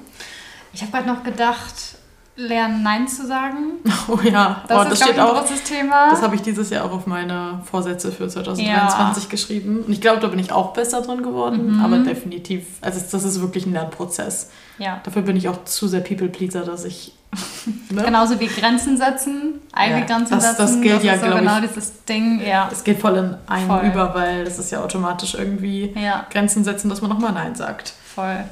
[0.74, 1.99] Ich habe gerade noch gedacht,
[2.40, 3.74] lernen, Nein zu sagen.
[4.08, 5.40] Oh ja, das, oh, das steht auch.
[5.40, 6.10] großes Thema.
[6.10, 9.30] Das habe ich dieses Jahr auch auf meine Vorsätze für 2023 ja.
[9.30, 9.84] geschrieben.
[9.86, 11.84] Und ich glaube, da bin ich auch besser drin geworden, mhm.
[11.84, 14.50] aber definitiv, also das ist wirklich ein Lernprozess.
[14.80, 15.00] Ja.
[15.04, 17.14] Dafür bin ich auch zu sehr People-Pleaser, dass ich.
[17.92, 18.04] Ne?
[18.04, 20.62] Genauso wie Grenzen setzen, eigene ja, Grenzen das, setzen.
[20.62, 21.68] Das gilt das ja, so glaube genau ich.
[21.68, 22.68] dieses Ding, ja.
[22.70, 23.86] Das geht voll in einen voll.
[23.86, 25.94] über, weil das ist ja automatisch irgendwie.
[26.30, 27.94] Grenzen setzen, dass man nochmal Nein sagt.
[28.16, 28.44] Voll.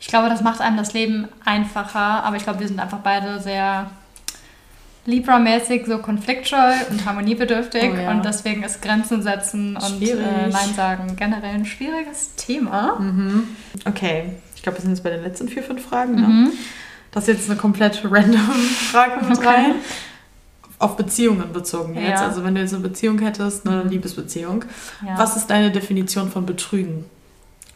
[0.00, 3.40] Ich glaube, das macht einem das Leben einfacher, aber ich glaube, wir sind einfach beide
[3.40, 3.90] sehr
[5.08, 8.10] Libra-mäßig so konfliktscheu und harmoniebedürftig oh, ja.
[8.10, 10.14] und deswegen ist Grenzen setzen und äh,
[10.48, 12.96] Nein sagen generell ein schwieriges Thema.
[12.98, 13.48] Mhm.
[13.86, 16.14] Okay, ich glaube, wir sind jetzt bei den letzten vier, fünf Fragen.
[16.14, 16.26] Ne?
[16.26, 16.50] Mhm.
[17.10, 18.38] Das ist jetzt eine komplett random
[18.92, 19.46] Frage mit okay.
[19.46, 19.74] rein.
[20.78, 22.20] Auf Beziehungen bezogen jetzt.
[22.20, 22.28] Ja.
[22.28, 23.90] Also wenn du jetzt eine Beziehung hättest, eine mhm.
[23.90, 24.66] Liebesbeziehung,
[25.04, 25.16] ja.
[25.16, 27.06] was ist deine Definition von Betrügen?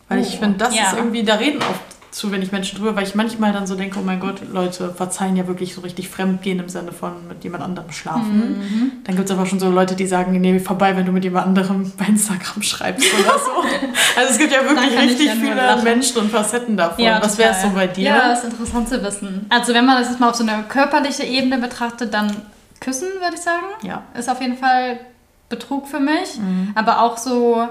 [0.09, 1.81] Weil oh, ich finde, das ist irgendwie, da reden oft
[2.13, 5.35] zu wenig Menschen drüber, weil ich manchmal dann so denke, oh mein Gott, Leute verzeihen
[5.35, 8.59] ja wirklich so richtig Fremdgehen im Sinne von mit jemand anderem schlafen.
[8.59, 8.93] Mhm.
[9.05, 11.47] Dann gibt es aber schon so Leute, die sagen, nee, vorbei, wenn du mit jemand
[11.47, 13.51] anderem bei Instagram schreibst oder so.
[14.17, 17.03] also es gibt ja wirklich richtig viele Menschen und Facetten davon.
[17.03, 18.11] Ja, Was wäre es so bei dir?
[18.11, 19.47] Ja, das ist interessant zu wissen.
[19.49, 22.37] Also wenn man das jetzt mal auf so eine körperliche Ebene betrachtet, dann
[22.81, 23.65] küssen, würde ich sagen.
[23.83, 24.03] Ja.
[24.19, 25.01] Ist auf jeden Fall
[25.49, 26.39] Betrug für mich.
[26.39, 26.73] Mhm.
[26.75, 27.67] Aber auch so,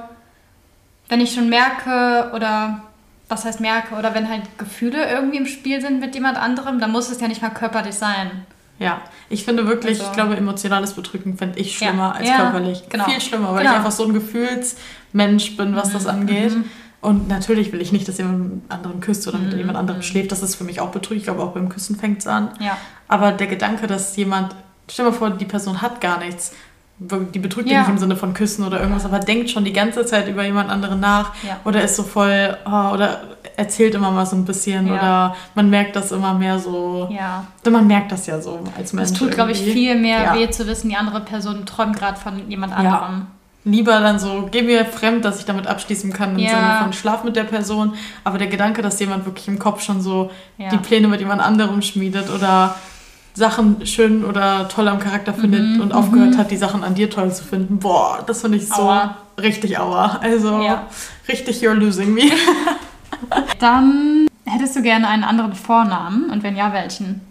[1.10, 2.82] wenn ich schon merke oder
[3.32, 6.92] was heißt merke, oder wenn halt Gefühle irgendwie im Spiel sind mit jemand anderem, dann
[6.92, 8.46] muss es ja nicht mal körperlich sein.
[8.78, 12.38] Ja, ich finde wirklich, also, ich glaube, emotionales Betrügen finde ich schlimmer ja, als ja,
[12.38, 12.84] körperlich.
[12.90, 13.06] Genau.
[13.06, 13.72] Viel schlimmer, weil genau.
[13.72, 15.94] ich einfach so ein Gefühlsmensch bin, was mhm.
[15.94, 16.56] das angeht.
[16.56, 16.66] Mhm.
[17.00, 19.58] Und natürlich will ich nicht, dass jemand anderen küsst oder mit mhm.
[19.60, 20.32] jemand anderem schläft.
[20.32, 21.18] Das ist für mich auch Betrug.
[21.18, 22.50] Ich glaube, auch beim Küssen fängt es an.
[22.60, 22.78] Ja.
[23.08, 24.56] Aber der Gedanke, dass jemand,
[24.90, 26.54] stell dir mal vor, die Person hat gar nichts
[27.02, 27.80] die betrügt ja.
[27.80, 30.70] nicht im Sinne von Küssen oder irgendwas, aber denkt schon die ganze Zeit über jemand
[30.70, 31.60] anderen nach ja.
[31.66, 33.22] oder ist so voll oh, oder
[33.58, 34.94] erzählt immer mal so ein bisschen ja.
[34.94, 37.10] oder man merkt das immer mehr so.
[37.12, 37.46] Ja.
[37.70, 39.12] Man merkt das ja so als Mensch.
[39.12, 42.50] Es tut, glaube ich, viel mehr weh zu wissen, die andere Person träumt gerade von
[42.50, 43.28] jemand anderem.
[43.64, 47.24] Lieber dann so, geh mir fremd, dass ich damit abschließen kann, im Sinne von Schlaf
[47.24, 47.94] mit der Person.
[48.24, 51.82] Aber der Gedanke, dass jemand wirklich im Kopf schon so die Pläne mit jemand anderem
[51.82, 52.76] schmiedet oder
[53.34, 56.38] Sachen schön oder toll am Charakter findet mhm, und aufgehört mhm.
[56.38, 57.80] hat, die Sachen an dir toll zu finden.
[57.80, 59.18] Boah, das finde ich so aua.
[59.40, 60.20] richtig aua.
[60.22, 60.88] Also ja.
[61.28, 62.24] richtig you're losing me.
[63.60, 67.22] Dann hättest du gerne einen anderen Vornamen und wenn ja, welchen?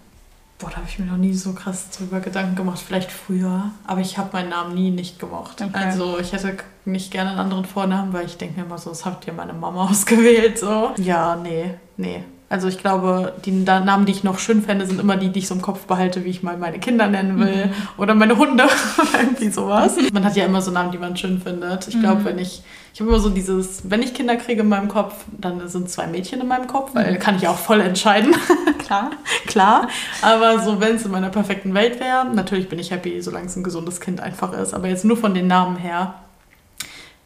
[0.59, 2.83] Boah, da habe ich mir noch nie so krass drüber Gedanken gemacht.
[2.87, 5.63] Vielleicht früher, aber ich habe meinen Namen nie nicht gemocht.
[5.63, 5.71] Okay.
[5.73, 9.07] Also ich hätte nicht gerne einen anderen Vornamen, weil ich denke mir immer so, das
[9.07, 10.59] habt ihr meine Mama ausgewählt.
[10.59, 10.93] So.
[10.99, 12.25] Ja, nee, nee.
[12.51, 15.47] Also ich glaube, die Namen, die ich noch schön fände, sind immer die, die ich
[15.47, 17.73] so im Kopf behalte, wie ich mal meine Kinder nennen will mhm.
[17.97, 18.67] oder meine Hunde,
[19.13, 19.95] irgendwie sowas.
[20.13, 21.87] Man hat ja immer so Namen, die man schön findet.
[21.87, 22.25] Ich glaube, mhm.
[22.25, 25.69] wenn ich, ich habe immer so dieses, wenn ich Kinder kriege in meinem Kopf, dann
[25.69, 27.19] sind zwei Mädchen in meinem Kopf, weil mhm.
[27.21, 28.35] kann ich auch voll entscheiden.
[28.79, 29.13] Klar.
[29.47, 29.89] Klar.
[30.21, 33.55] Aber so, wenn es in meiner perfekten Welt wäre, natürlich bin ich happy, solange es
[33.55, 34.75] ein gesundes Kind einfach ist.
[34.75, 36.15] Aber jetzt nur von den Namen her,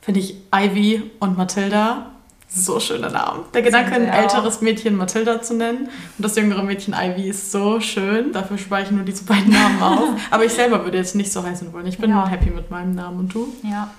[0.02, 2.10] finde ich Ivy und Matilda
[2.54, 3.44] so schöne Namen.
[3.52, 5.88] Der Gedanke, ein älteres Mädchen Mathilda zu nennen
[6.18, 8.32] und das jüngere Mädchen Ivy ist so schön.
[8.32, 10.08] Dafür spare ich nur diese beiden Namen auf.
[10.30, 11.86] Aber ich selber würde jetzt nicht so heißen wollen.
[11.86, 12.26] Ich bin ja.
[12.26, 13.52] happy mit meinem Namen und du?
[13.62, 13.90] Ja,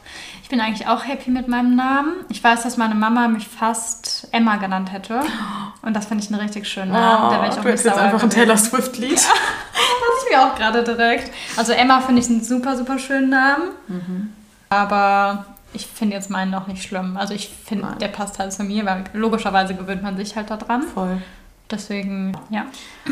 [0.42, 2.14] ich bin eigentlich auch happy mit meinem Namen.
[2.30, 5.22] Ich weiß, dass meine Mama mich fast Emma genannt hätte.
[5.82, 7.26] Und das finde ich einen richtig schönen Namen.
[7.26, 9.12] Oh, da wäre ich auch du nicht jetzt einfach ein Taylor Swift-Lied.
[9.12, 9.18] Ja,
[9.74, 11.32] das ist mir auch gerade direkt.
[11.58, 13.64] Also Emma finde ich einen super, super schönen Namen.
[13.88, 14.34] Mhm.
[14.70, 17.18] Aber ich finde jetzt meinen noch nicht schlimm.
[17.18, 20.84] Also ich finde, der passt halt zu mir, weil logischerweise gewöhnt man sich halt daran.
[20.84, 21.22] Voll.
[21.70, 22.66] Deswegen, ja.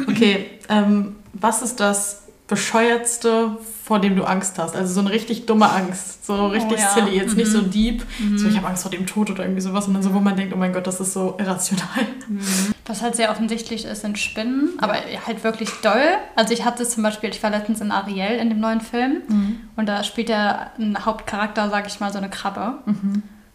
[0.07, 4.75] Okay, ähm, was ist das bescheuertste, vor dem du Angst hast?
[4.75, 6.89] Also so eine richtig dumme Angst, so richtig oh, ja.
[6.89, 7.37] silly, jetzt mhm.
[7.37, 7.71] nicht so mhm.
[7.71, 8.37] deep, mhm.
[8.37, 10.53] so ich habe Angst vor dem Tod oder irgendwie sowas, sondern so, wo man denkt,
[10.53, 11.87] oh mein Gott, das ist so irrational.
[12.27, 12.39] Mhm.
[12.85, 16.17] Was halt sehr offensichtlich ist, sind Spinnen, aber halt wirklich doll.
[16.35, 19.59] Also ich hatte zum Beispiel, ich war letztens in Ariel in dem neuen Film mhm.
[19.75, 20.71] und da spielt der
[21.05, 22.79] Hauptcharakter, sag ich mal, so eine Krabbe.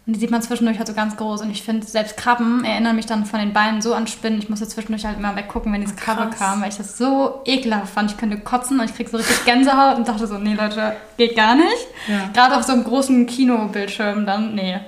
[0.09, 1.41] Und die sieht man zwischendurch halt so ganz groß.
[1.41, 4.39] Und ich finde, selbst Krabben erinnern mich dann von den Beinen so an Spinnen.
[4.39, 7.41] Ich musste zwischendurch halt immer weggucken, wenn diese oh, Krabbe kam, weil ich das so
[7.45, 8.09] ekelhaft fand.
[8.09, 11.35] Ich könnte kotzen und ich krieg so richtig Gänsehaut und dachte so, nee Leute, geht
[11.35, 11.87] gar nicht.
[12.07, 12.27] Ja.
[12.33, 14.79] Gerade auf so einem großen Kinobildschirm dann, nee.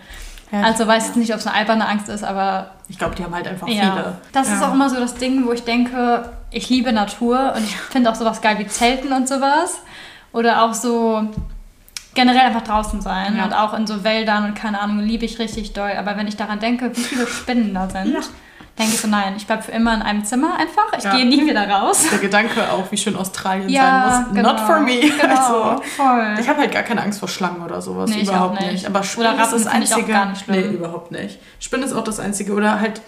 [0.52, 1.20] Ja, also weiß ich ja.
[1.20, 2.72] nicht, ob es eine alberne Angst ist, aber...
[2.90, 3.92] Ich glaube, die haben halt einfach ja.
[3.94, 4.16] viele.
[4.32, 7.76] Das ist auch immer so das Ding, wo ich denke, ich liebe Natur und ich
[7.76, 9.82] finde auch sowas geil wie Zelten und sowas.
[10.34, 11.30] Oder auch so
[12.13, 13.45] generell einfach draußen sein ja.
[13.45, 15.91] und auch in so Wäldern und keine Ahnung, liebe ich richtig doll.
[15.97, 18.19] Aber wenn ich daran denke, wie viele Spinnen da sind, ja.
[18.78, 20.91] denke ich so, nein, ich bleibe für immer in einem Zimmer einfach.
[20.97, 21.15] Ich ja.
[21.15, 22.06] gehe nie wieder raus.
[22.12, 24.36] Der Gedanke auch, wie schön Australien sein muss.
[24.36, 24.52] Genau.
[24.52, 25.00] Not for me.
[25.21, 26.36] Genau, also, voll.
[26.39, 28.10] Ich habe halt gar keine Angst vor Schlangen oder sowas.
[28.10, 28.71] Nee, überhaupt nicht.
[28.71, 28.86] nicht.
[28.88, 30.00] Aber Spinnen ist das einzige.
[30.02, 30.69] Ich auch gar nicht schlimm.
[30.69, 31.39] Nee, überhaupt nicht.
[31.60, 32.54] Spinnen ist auch das einzige.
[32.54, 33.02] Oder halt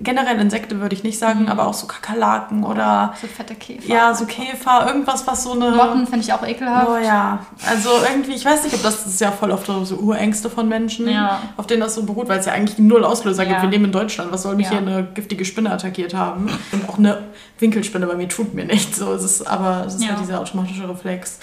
[0.00, 1.48] generell Insekten würde ich nicht sagen, mhm.
[1.48, 3.14] aber auch so Kakerlaken oder.
[3.20, 3.88] So fette Käfer.
[3.88, 5.70] Ja, so Käfer, irgendwas, was so eine.
[5.70, 6.88] Motten finde ich auch ekelhaft.
[6.88, 7.40] Oh ja.
[7.68, 10.68] Also irgendwie, ich weiß nicht, ob das, das ist ja voll oft so Urängste von
[10.68, 11.40] Menschen, ja.
[11.56, 13.50] auf denen das so beruht, weil es ja eigentlich null Auslöser ja.
[13.50, 13.62] gibt.
[13.62, 14.32] Wir leben in Deutschland.
[14.32, 14.72] Was soll mich ja.
[14.72, 16.46] hier eine giftige Spinne attackiert haben?
[16.72, 17.18] Und auch eine
[17.58, 18.98] Winkelspinne bei mir tut mir nichts.
[18.98, 21.38] So, es ist, aber es ist halt dieser automatische Reflex.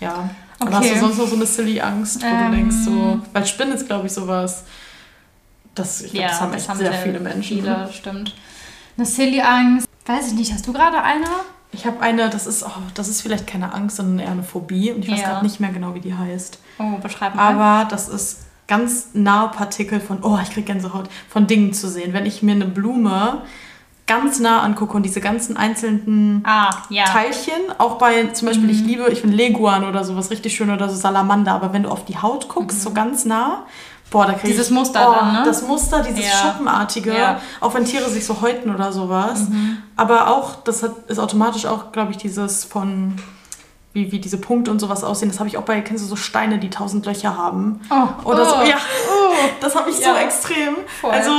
[0.00, 0.30] Ja.
[0.58, 0.68] Okay.
[0.68, 2.50] Aber hast du sonst noch so eine silly Angst, wo ähm.
[2.50, 3.20] du denkst, so.
[3.32, 4.64] Weil Spinnen ist, glaube ich, sowas
[5.76, 7.58] das, ich glaub, ja, das haben das echt haben sehr, sehr viele Menschen.
[7.58, 8.34] Viele, stimmt.
[8.96, 9.88] Eine silly Angst.
[10.06, 11.26] Weiß ich nicht, hast du gerade eine?
[11.72, 14.92] Ich habe eine, das ist, oh, das ist vielleicht keine Angst, sondern eher eine Phobie.
[14.92, 15.28] Und ich weiß ja.
[15.28, 16.58] gerade nicht mehr genau, wie die heißt.
[16.78, 17.54] Oh, beschreib mal.
[17.54, 22.12] Aber das ist ganz nahe Partikel von, oh, ich kriege Gänsehaut, von Dingen zu sehen.
[22.12, 23.42] Wenn ich mir eine Blume
[24.06, 27.04] ganz nah angucke und diese ganzen einzelnen ah, ja.
[27.04, 28.70] Teilchen, auch bei zum Beispiel, mhm.
[28.70, 31.90] ich liebe, ich finde Leguan oder sowas richtig schön oder so Salamander, aber wenn du
[31.90, 32.82] auf die Haut guckst, mhm.
[32.82, 33.66] so ganz nah,
[34.10, 35.42] Boah, da kriege Dieses Muster oh, dann, ne?
[35.44, 36.30] Das Muster, dieses ja.
[36.30, 37.40] Schuppenartige, ja.
[37.60, 39.48] auch wenn Tiere sich so häuten oder sowas.
[39.48, 39.78] Mhm.
[39.96, 43.16] Aber auch, das hat, ist automatisch auch, glaube ich, dieses von,
[43.92, 45.28] wie, wie diese Punkte und sowas aussehen.
[45.28, 47.80] Das habe ich auch bei, kennst du so Steine, die tausend Löcher haben?
[47.90, 48.30] Oh.
[48.30, 48.44] Oder oh.
[48.62, 48.76] so, ja.
[49.10, 49.34] Oh.
[49.60, 50.14] Das habe ich ja.
[50.14, 50.76] so extrem.
[51.00, 51.10] Voll.
[51.10, 51.32] Also,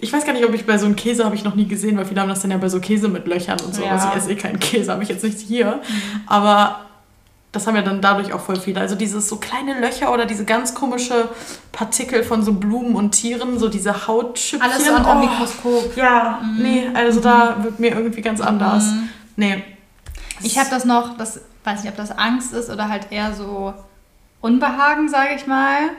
[0.00, 1.96] ich weiß gar nicht, ob ich bei so einem Käse habe ich noch nie gesehen,
[1.98, 3.84] weil viele haben das dann ja bei so Käse mit Löchern und so.
[3.84, 5.80] Also ich esse eh keinen Käse, habe ich jetzt nicht hier.
[5.88, 6.20] Mhm.
[6.26, 6.87] Aber
[7.52, 8.80] das haben ja dann dadurch auch voll viele.
[8.80, 11.28] Also dieses so kleine Löcher oder diese ganz komische
[11.72, 14.70] Partikel von so Blumen und Tieren, so diese Hautschüppchen.
[14.70, 15.20] Alles unter oh.
[15.20, 15.96] Mikroskop.
[15.96, 16.62] Ja, mhm.
[16.62, 18.84] nee, also da wird mir irgendwie ganz anders.
[18.84, 19.08] Mhm.
[19.36, 19.64] Nee.
[20.42, 23.74] Ich habe das noch, das weiß nicht, ob das Angst ist oder halt eher so
[24.40, 25.90] Unbehagen, sage ich mal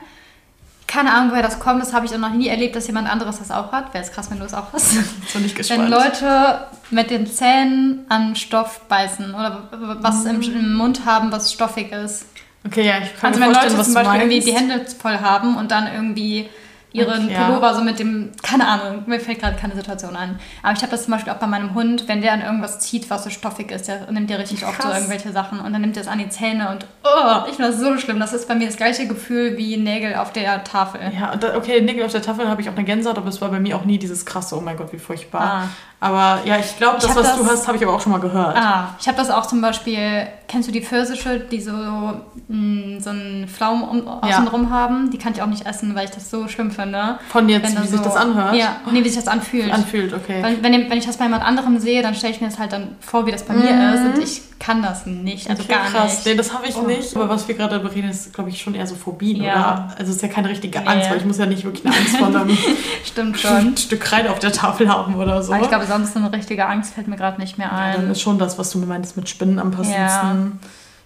[0.89, 1.82] keine Ahnung, woher das kommt.
[1.82, 3.93] Das habe ich auch noch nie erlebt, dass jemand anderes das auch hat.
[3.93, 4.93] Wäre es krass, wenn du es auch hast.
[5.32, 5.84] So nicht gespannt.
[5.84, 9.69] Wenn Leute mit den Zähnen an Stoff beißen oder
[10.02, 10.28] was mm.
[10.28, 12.25] im, im, Mund haben, was stoffig ist.
[12.65, 15.58] Okay, ja, ich kann also mir wenn Leute zum Beispiel irgendwie die Hände voll haben
[15.58, 16.49] und dann irgendwie
[16.91, 17.73] ihren okay, Pullover ja.
[17.73, 20.39] so mit dem, keine Ahnung, mir fällt gerade keine Situation ein.
[20.63, 23.10] Aber ich habe das zum Beispiel auch bei meinem Hund, wenn der an irgendwas zieht,
[23.10, 24.71] was so stoffig ist, der nimmt ja richtig Krass.
[24.71, 27.56] oft so irgendwelche Sachen und dann nimmt er es an die Zähne und oh, ich
[27.56, 28.19] finde das so schlimm.
[28.19, 31.02] Das ist bei mir das gleiche Gefühl wie Nägel auf der Tafel.
[31.17, 33.60] Ja, okay, Nägel auf der Tafel habe ich auch eine Gänsehaut, aber es war bei
[33.60, 35.41] mir auch nie dieses krasse, oh mein Gott, wie furchtbar.
[35.41, 35.67] Ah.
[36.02, 38.20] Aber ja, ich glaube, das, was das, du hast, habe ich aber auch schon mal
[38.20, 38.56] gehört.
[38.56, 43.00] Ah, ich habe das auch zum Beispiel, kennst du die Pfirsiche, die so, mh, mm,
[43.02, 44.70] so einen Pflaumen um, außenrum ja.
[44.70, 45.12] haben?
[45.12, 47.20] Die kann ich auch nicht essen, weil ich das so schlimm finde.
[47.30, 48.56] Von jetzt, wie so, sich das anhört?
[48.56, 49.74] Ja, nee, wie sich das anfühlt.
[49.74, 50.42] Anfühlt, okay.
[50.42, 52.72] Weil, wenn, wenn ich das bei jemand anderem sehe, dann stelle ich mir das halt
[52.72, 53.62] dann vor, wie das bei mhm.
[53.62, 54.02] mir ist.
[54.06, 56.16] Und ich kann das nicht, also okay, gar krass.
[56.16, 56.26] nicht.
[56.26, 56.82] Nee, das habe ich oh.
[56.82, 57.16] nicht.
[57.16, 59.54] Aber was wir gerade bereden, ist, glaube ich, schon eher so Phobien, ja.
[59.54, 59.94] oder?
[59.98, 61.12] Also es ist ja keine richtige Angst, nee.
[61.12, 62.58] weil ich muss ja nicht wirklich eine Angst vor einem.
[63.78, 65.54] Stück Kreide auf der Tafel haben oder so.
[65.54, 67.93] Aber ich glaube, sonst eine richtige Angst fällt mir gerade nicht mehr ein.
[67.93, 69.99] Ja, dann ist schon das, was du mir meintest mit Spinnen am passendsten.
[69.99, 70.52] Ja.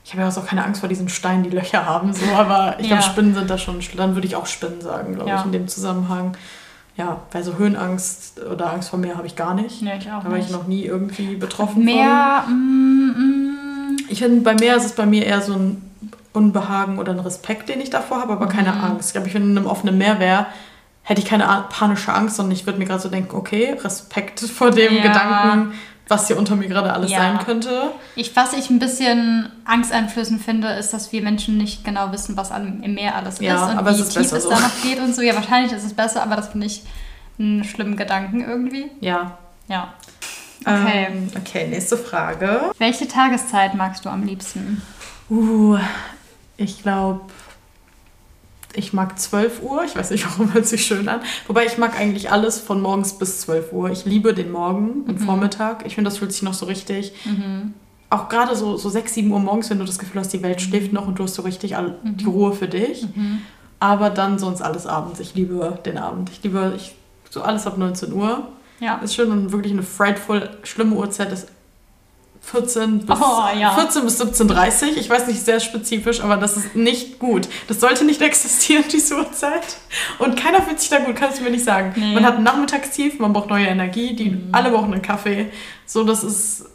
[0.06, 2.88] Ich habe ja auch keine Angst vor diesen Steinen, die Löcher haben, so, aber ich
[2.88, 2.98] ja.
[2.98, 5.68] glaube, Spinnen sind da schon, dann würde ich auch Spinnen sagen, glaube ich, in dem
[5.68, 6.36] Zusammenhang
[6.96, 9.82] ja, weil so Höhenangst oder Angst vor Meer habe ich gar nicht.
[9.82, 12.46] Nee, ich auch da war ich noch nie irgendwie betroffen Meer.
[12.48, 13.98] Mm, mm.
[14.10, 15.82] Ich finde, bei Meer ist es bei mir eher so ein
[16.34, 18.50] Unbehagen oder ein Respekt, den ich davor habe, aber mhm.
[18.50, 19.10] keine Angst.
[19.10, 20.46] Ich glaube, ich, wenn in einem offenen Meer wäre,
[21.04, 24.72] hätte ich keine panische Angst, sondern ich würde mir gerade so denken, okay, Respekt vor
[24.72, 25.04] dem ja.
[25.04, 25.74] Gedanken,
[26.08, 27.20] was hier unter mir gerade alles ja.
[27.20, 27.92] sein könnte.
[28.16, 32.52] Ich, was ich ein bisschen angsteinflößend finde, ist, dass wir Menschen nicht genau wissen, was
[32.52, 34.50] im Meer alles ja, ist und aber wie es ist tief es so.
[34.50, 35.22] da noch geht und so.
[35.22, 36.84] Ja, wahrscheinlich ist es besser, aber das finde ich
[37.40, 38.92] einen schlimmen Gedanken irgendwie.
[39.00, 39.38] Ja.
[39.68, 39.94] Ja.
[40.66, 41.08] Okay.
[41.10, 42.72] Ähm, okay, nächste Frage.
[42.78, 44.82] Welche Tageszeit magst du am liebsten?
[45.30, 45.78] Uh,
[46.58, 47.22] ich glaube
[48.76, 49.84] ich mag 12 Uhr.
[49.84, 51.22] Ich weiß nicht, warum hört sich schön an.
[51.48, 53.90] Wobei ich mag eigentlich alles von morgens bis 12 Uhr.
[53.92, 55.26] Ich liebe den Morgen und mhm.
[55.26, 55.86] Vormittag.
[55.86, 57.14] Ich finde, das fühlt sich noch so richtig.
[57.26, 57.74] Mhm.
[58.10, 60.62] Auch gerade so, so 6, 7 Uhr morgens, wenn du das Gefühl hast, die Welt
[60.62, 62.18] schläft noch und du hast so richtig all, mhm.
[62.18, 63.08] die Ruhe für dich.
[63.16, 63.42] Mhm.
[63.80, 65.20] Aber dann sonst alles abends.
[65.20, 66.30] Ich liebe den Abend.
[66.30, 66.96] Ich liebe ich,
[67.30, 68.48] so alles ab 19 Uhr.
[68.80, 68.96] Ja.
[68.98, 71.48] Ist schön und wirklich eine frightful, schlimme Uhrzeit ist
[72.44, 73.72] 14 bis, oh, ja.
[73.74, 77.48] 14 bis 17.30 Ich weiß nicht sehr spezifisch, aber das ist nicht gut.
[77.68, 79.78] Das sollte nicht existieren, diese Uhrzeit.
[80.20, 81.94] Und keiner fühlt sich da gut, kannst du mir nicht sagen.
[81.96, 82.14] Nee.
[82.14, 84.50] Man hat ein Nachmittagstief, man braucht neue Energie, die mhm.
[84.52, 85.52] alle brauchen einen Kaffee.
[85.86, 86.66] So, das ist,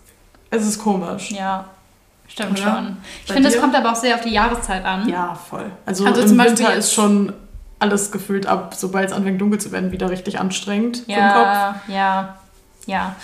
[0.50, 1.30] es ist komisch.
[1.30, 1.66] Ja.
[2.28, 2.64] Stimmt ja.
[2.64, 2.96] schon.
[3.26, 5.08] Ich finde, es kommt aber auch sehr auf die Jahreszeit an.
[5.08, 5.70] Ja, voll.
[5.86, 7.32] Also, also im Winter ist schon
[7.78, 11.32] alles gefühlt ab, sobald es anfängt dunkel zu werden, wieder richtig anstrengend ja, für den
[11.32, 11.88] Kopf.
[11.88, 12.38] Ja,
[12.86, 13.16] ja.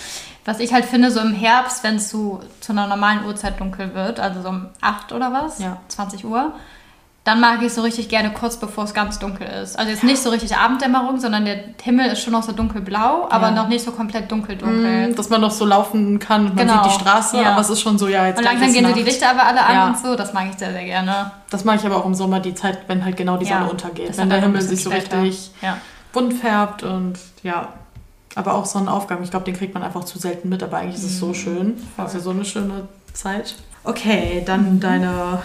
[0.45, 3.95] Was ich halt finde, so im Herbst, wenn es zu, zu einer normalen Uhrzeit dunkel
[3.95, 5.77] wird, also so um 8 oder was, ja.
[5.87, 6.53] 20 Uhr,
[7.25, 9.79] dann mag ich so richtig gerne kurz bevor es ganz dunkel ist.
[9.79, 13.47] Also jetzt nicht so richtig Abenddämmerung, sondern der Himmel ist schon noch so dunkelblau, aber
[13.47, 13.51] ja.
[13.51, 15.09] noch nicht so komplett dunkel-dunkel.
[15.09, 16.75] Mm, dass man noch so laufen kann und genau.
[16.75, 17.51] man sieht die Straße, ja.
[17.51, 18.93] aber es ist schon so, ja, jetzt Und langsam gehen Nacht.
[18.93, 19.87] so die Lichter aber alle an ja.
[19.87, 21.31] und so, das mag ich sehr, sehr gerne.
[21.49, 24.15] Das mag ich aber auch im Sommer, die Zeit, wenn halt genau die Sonne untergeht.
[24.15, 25.49] Wenn der Himmel sich so richtig
[26.11, 27.69] bunt färbt und ja,
[28.35, 31.05] aber auch Sonnenaufgang, ich glaube, den kriegt man einfach zu selten mit, aber eigentlich ist
[31.05, 31.35] es so mhm.
[31.35, 31.73] schön.
[31.97, 33.55] Ja so eine schöne Zeit.
[33.83, 34.79] Okay, dann mhm.
[34.79, 35.41] deine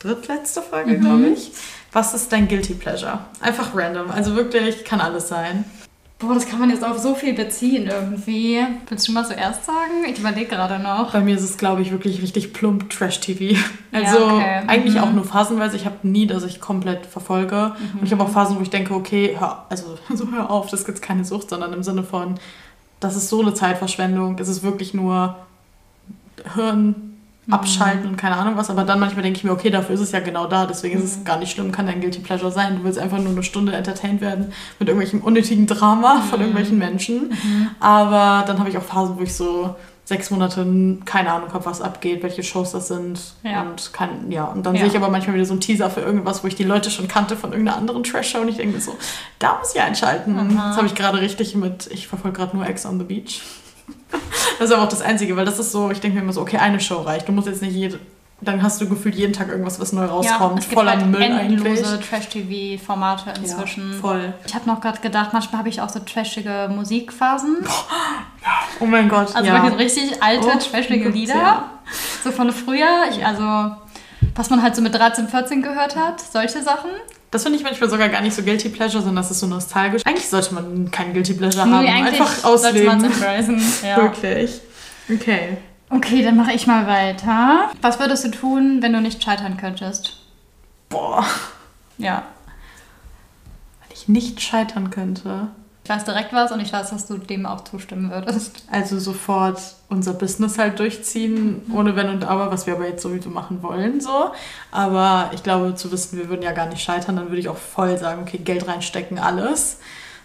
[0.00, 1.00] drittletzte Frage, mhm.
[1.00, 1.52] glaube ich.
[1.92, 3.20] Was ist dein Guilty Pleasure?
[3.40, 4.10] Einfach random.
[4.10, 5.64] Also wirklich kann alles sein.
[6.18, 8.64] Boah, das kann man jetzt auf so viel beziehen irgendwie.
[8.88, 10.04] Willst du mal zuerst sagen?
[10.08, 11.12] Ich überlege gerade noch.
[11.12, 13.60] Bei mir ist es, glaube ich, wirklich richtig plump Trash-TV.
[13.92, 14.62] Also ja, okay.
[14.66, 15.00] eigentlich mhm.
[15.00, 15.76] auch nur phasenweise.
[15.76, 17.72] Ich habe nie, dass ich komplett verfolge.
[17.76, 18.00] Mhm.
[18.00, 20.80] Und ich habe auch Phasen, wo ich denke, okay, hör, also so hör auf, das
[20.80, 22.36] ist jetzt keine Sucht, sondern im Sinne von,
[23.00, 24.38] das ist so eine Zeitverschwendung.
[24.38, 25.36] Es ist wirklich nur
[26.54, 27.13] Hirn
[27.50, 30.12] abschalten und keine Ahnung was, aber dann manchmal denke ich mir, okay, dafür ist es
[30.12, 31.24] ja genau da, deswegen ist es mhm.
[31.24, 32.78] gar nicht schlimm, kann dein Guilty Pleasure sein.
[32.78, 36.46] Du willst einfach nur eine Stunde entertained werden mit irgendwelchem unnötigen Drama von mhm.
[36.46, 37.30] irgendwelchen Menschen.
[37.30, 37.70] Mhm.
[37.80, 39.74] Aber dann habe ich auch Phasen, wo ich so
[40.06, 40.66] sechs Monate
[41.06, 43.20] keine Ahnung habe, was abgeht, welche Shows das sind.
[43.42, 43.62] Ja.
[43.62, 44.80] Und kann, ja, und dann ja.
[44.80, 47.08] sehe ich aber manchmal wieder so einen Teaser für irgendwas, wo ich die Leute schon
[47.08, 48.96] kannte von irgendeiner anderen Trash-Show und ich denke mir so,
[49.38, 50.34] da muss ich einschalten.
[50.34, 50.56] Mhm.
[50.56, 53.40] Das habe ich gerade richtig mit, ich verfolge gerade nur Ex on the Beach.
[54.58, 56.40] Das ist aber auch das Einzige, weil das ist so, ich denke mir immer so,
[56.40, 57.26] okay, eine Show reicht.
[57.26, 57.98] Du musst jetzt nicht jede,
[58.40, 60.52] dann hast du gefühlt jeden Tag irgendwas, was neu rauskommt.
[60.52, 63.92] Ja, es gibt voller halt Müll endlose Trash-TV-Formate inzwischen.
[63.92, 64.34] Ja, voll.
[64.46, 67.58] Ich habe noch gerade gedacht, manchmal habe ich auch so trashige Musikphasen.
[68.80, 69.34] Oh mein Gott.
[69.34, 69.62] Also ja.
[69.68, 71.34] richtig alte, oh, trashige Lieder.
[71.34, 71.70] Ja.
[72.22, 73.04] So von früher.
[73.10, 73.74] Ich, also,
[74.34, 76.20] was man halt so mit 13, 14 gehört hat.
[76.20, 76.90] Solche Sachen.
[77.34, 80.02] Das finde ich manchmal sogar gar nicht so Guilty Pleasure, sondern das ist so nostalgisch.
[80.04, 82.04] Eigentlich sollte man kein Guilty Pleasure nee, haben.
[82.04, 83.00] Einfach ausleben.
[83.00, 83.96] Sollte ja.
[83.96, 84.60] Wirklich.
[85.12, 85.56] Okay.
[85.90, 87.72] Okay, dann mache ich mal weiter.
[87.82, 90.16] Was würdest du tun, wenn du nicht scheitern könntest?
[90.88, 91.26] Boah.
[91.98, 92.22] Ja.
[93.80, 95.48] Wenn ich nicht scheitern könnte.
[95.84, 98.64] Ich weiß direkt was und ich weiß, dass du dem auch zustimmen würdest.
[98.72, 99.60] Also sofort
[99.90, 104.00] unser Business halt durchziehen, ohne Wenn und Aber, was wir aber jetzt sowieso machen wollen,
[104.00, 104.32] so.
[104.70, 107.58] Aber ich glaube, zu wissen, wir würden ja gar nicht scheitern, dann würde ich auch
[107.58, 109.78] voll sagen, okay, Geld reinstecken, alles.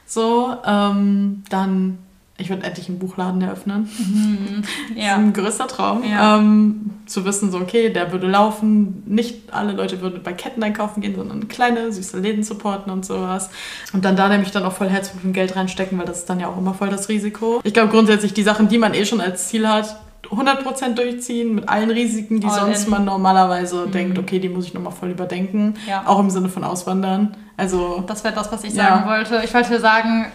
[0.06, 2.00] So, ähm, dann
[2.40, 3.90] ich würde endlich einen Buchladen eröffnen.
[3.98, 4.64] Mhm.
[4.96, 5.10] Ja.
[5.10, 6.04] Das ist ein größter Traum.
[6.04, 6.38] Ja.
[6.38, 9.04] Ähm, zu wissen, so, okay, der würde laufen.
[9.06, 13.50] Nicht alle Leute würden bei Ketten einkaufen gehen, sondern kleine, süße Läden supporten und sowas.
[13.94, 16.40] Und dann da nämlich dann auch voll Herzblut und Geld reinstecken, weil das ist dann
[16.40, 17.62] ja auch immer voll das Risiko.
[17.64, 21.70] Ich glaube grundsätzlich, die Sachen, die man eh schon als Ziel hat, 100% durchziehen mit
[21.70, 22.92] allen Risiken, die All sonst in.
[22.92, 23.92] man normalerweise mhm.
[23.92, 25.76] denkt, okay, die muss ich nochmal voll überdenken.
[25.88, 26.04] Ja.
[26.06, 27.36] Auch im Sinne von Auswandern.
[27.58, 29.42] Also, das wäre das, was ich sagen wollte.
[29.44, 30.28] Ich wollte sagen,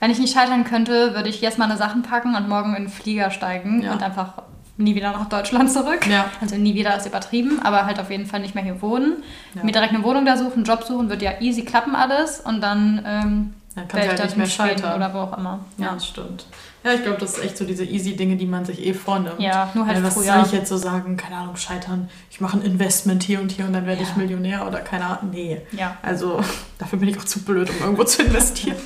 [0.00, 2.88] wenn ich nicht scheitern könnte, würde ich jetzt meine Sachen packen und morgen in den
[2.90, 3.92] Flieger steigen ja.
[3.92, 4.42] und einfach
[4.76, 6.06] nie wieder nach Deutschland zurück.
[6.06, 6.26] Ja.
[6.40, 9.22] Also nie wieder ist übertrieben, aber halt auf jeden Fall nicht mehr hier wohnen.
[9.54, 9.64] Ja.
[9.64, 12.60] Mir direkt eine Wohnung da suchen, einen Job suchen, wird ja easy klappen alles und
[12.60, 14.96] dann ähm, ja, kann halt nicht mehr scheitern.
[14.96, 15.60] Oder wo auch immer.
[15.78, 16.46] Ja, das stimmt.
[16.88, 19.40] Ja, ich glaube, das ist echt so diese easy Dinge, die man sich eh vornimmt.
[19.40, 20.32] Ja, nur halt ja, was früher.
[20.32, 21.18] soll ich jetzt so sagen?
[21.18, 22.08] Keine Ahnung, scheitern.
[22.30, 24.08] Ich mache ein Investment hier und hier und dann werde ja.
[24.08, 25.30] ich Millionär oder keine Ahnung.
[25.32, 25.60] Nee.
[25.72, 25.98] Ja.
[26.00, 26.40] Also
[26.78, 28.78] dafür bin ich auch zu blöd, um irgendwo zu investieren.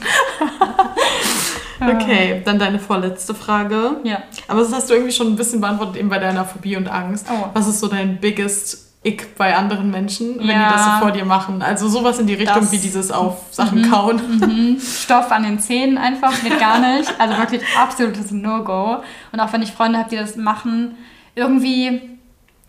[1.81, 3.99] okay, dann deine vorletzte Frage.
[4.03, 4.25] Ja.
[4.49, 7.27] Aber das hast du irgendwie schon ein bisschen beantwortet, eben bei deiner Phobie und Angst.
[7.31, 7.51] Oh.
[7.55, 10.69] Was ist so dein biggest Ick bei anderen Menschen, wenn ja.
[10.69, 11.61] die das so vor dir machen.
[11.61, 14.21] Also sowas in die Richtung das, wie dieses auf Sachen mhm, kauen.
[14.39, 14.81] Mhm.
[15.03, 17.13] Stoff an den Zähnen einfach, geht gar nicht.
[17.19, 19.03] Also wirklich absolutes No-Go.
[19.33, 20.97] Und auch wenn ich Freunde habe, die das machen,
[21.35, 22.13] irgendwie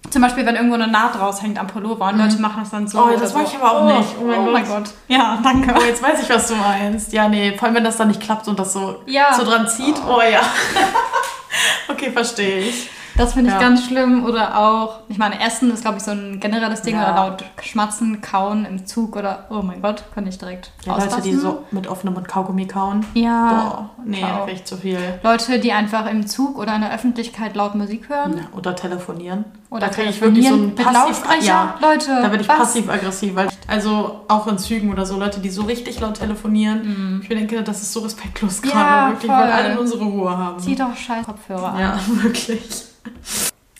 [0.10, 2.24] zum Beispiel, wenn irgendwo eine Naht raushängt am Pullover und mhm.
[2.24, 3.00] Leute machen das dann so.
[3.00, 4.10] Oh, das mache ich aber auch oh, nicht.
[4.20, 4.90] Oh, mein, oh mein, Gott.
[5.08, 5.74] Ja, danke.
[5.78, 7.14] Oh, jetzt weiß ich, was du meinst.
[7.14, 9.34] Ja, nee, vor allem, wenn das dann nicht klappt und das so, ja.
[9.34, 9.96] so dran zieht.
[10.08, 10.42] Oh, oh ja.
[11.88, 12.90] okay, verstehe ich.
[13.16, 13.60] Das finde ich ja.
[13.60, 14.26] ganz schlimm.
[14.26, 16.96] Oder auch, ich meine, Essen ist, glaube ich, so ein generelles Ding.
[16.96, 17.04] Ja.
[17.04, 21.22] Oder laut Schmatzen, Kauen im Zug oder, oh mein Gott, kann ich direkt ja, Leute,
[21.22, 23.06] die so mit offenem Mund Kaugummi kauen.
[23.14, 23.50] Ja.
[23.50, 25.00] Boah, nee, echt zu viel.
[25.22, 28.38] Leute, die einfach im Zug oder in der Öffentlichkeit laut Musik hören.
[28.38, 29.46] Ja, oder telefonieren.
[29.70, 33.36] Oder da kriege ich wirklich so ein passiv, ja, Leute, da werde ich passiv-aggressiv.
[33.68, 37.20] Also auch in Zügen oder so, Leute, die so richtig laut telefonieren.
[37.20, 37.22] Mm.
[37.22, 38.78] Ich denke, das ist so respektlos gerade.
[38.78, 39.42] Ja, wirklich, voll.
[39.42, 40.60] weil alle unsere Ruhe haben.
[40.60, 41.80] Zieh doch scheiß Kopfhörer an.
[41.80, 42.62] Ja, wirklich.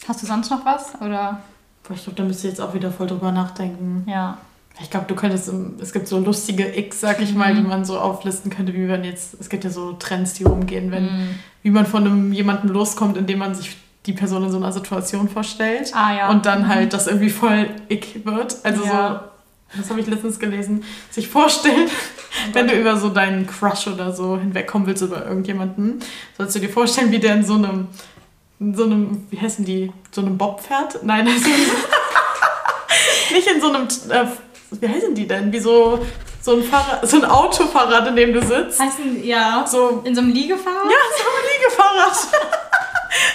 [0.08, 0.96] Hast du sonst noch was?
[1.02, 1.42] Oder?
[1.84, 4.06] Boah, ich glaube, da müsst ihr jetzt auch wieder voll drüber nachdenken.
[4.08, 4.38] Ja.
[4.82, 7.58] Ich glaube, du könntest, es gibt so lustige X, sag ich mal, mhm.
[7.58, 10.92] die man so auflisten könnte, wie man jetzt, es gibt ja so Trends, die rumgehen,
[10.92, 11.40] wenn, mhm.
[11.62, 15.30] wie man von einem jemandem loskommt, indem man sich die Person in so einer Situation
[15.30, 15.92] vorstellt.
[15.94, 16.30] Ah, ja.
[16.30, 16.68] Und dann mhm.
[16.68, 18.58] halt das irgendwie voll ick wird.
[18.64, 19.22] Also ja.
[19.22, 19.33] so,
[19.76, 21.90] das habe ich letztens gelesen, sich vorstellen,
[22.54, 26.00] wenn du über so deinen Crush oder so hinwegkommen willst über irgendjemanden,
[26.38, 27.88] sollst du dir vorstellen, wie der in so einem,
[28.60, 31.04] in so einem, wie heißen die, so einem Bob fährt?
[31.04, 31.48] Nein, also
[33.34, 34.28] nicht in so einem, äh,
[34.80, 35.52] wie heißen die denn?
[35.52, 36.00] Wie so
[36.44, 38.78] so ein, Fahrrad, so ein Autofahrrad, in dem du sitzt.
[38.78, 39.66] Heißen, ja.
[39.66, 40.84] So, in so einem Liegefahrrad?
[40.84, 42.28] Ja, so ein Liegefahrrad.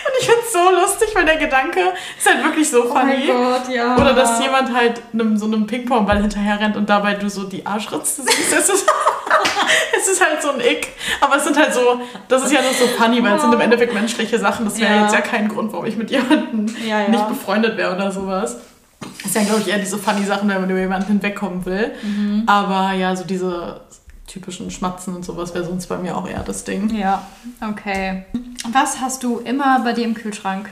[0.05, 1.81] Und ich finde es so lustig, weil der Gedanke
[2.17, 3.29] ist halt wirklich so funny.
[3.31, 3.97] Oh mein Gott, ja.
[3.97, 7.65] Oder dass jemand halt einem, so einem Ping-Pong-Ball hinterher rennt und dabei du so die
[7.65, 8.53] Arschritze siehst.
[8.53, 8.87] Es ist,
[9.97, 10.89] es ist halt so ein Ick.
[11.21, 13.61] Aber es sind halt so, das ist ja nur so funny, weil es sind im
[13.61, 14.65] Endeffekt menschliche Sachen.
[14.65, 15.03] Das wäre ja.
[15.03, 17.09] jetzt ja kein Grund, warum ich mit jemandem ja, ja.
[17.09, 18.57] nicht befreundet wäre oder sowas.
[19.01, 21.93] Das ist ja, glaube ich, eher diese funny Sachen, wenn man über jemanden hinwegkommen will.
[22.03, 22.43] Mhm.
[22.47, 23.81] Aber ja, so diese
[24.29, 26.95] typischen Schmatzen und sowas wäre sonst bei mir auch eher das Ding.
[26.95, 27.27] Ja,
[27.61, 28.25] okay.
[28.71, 30.71] Was hast du immer bei dir im Kühlschrank?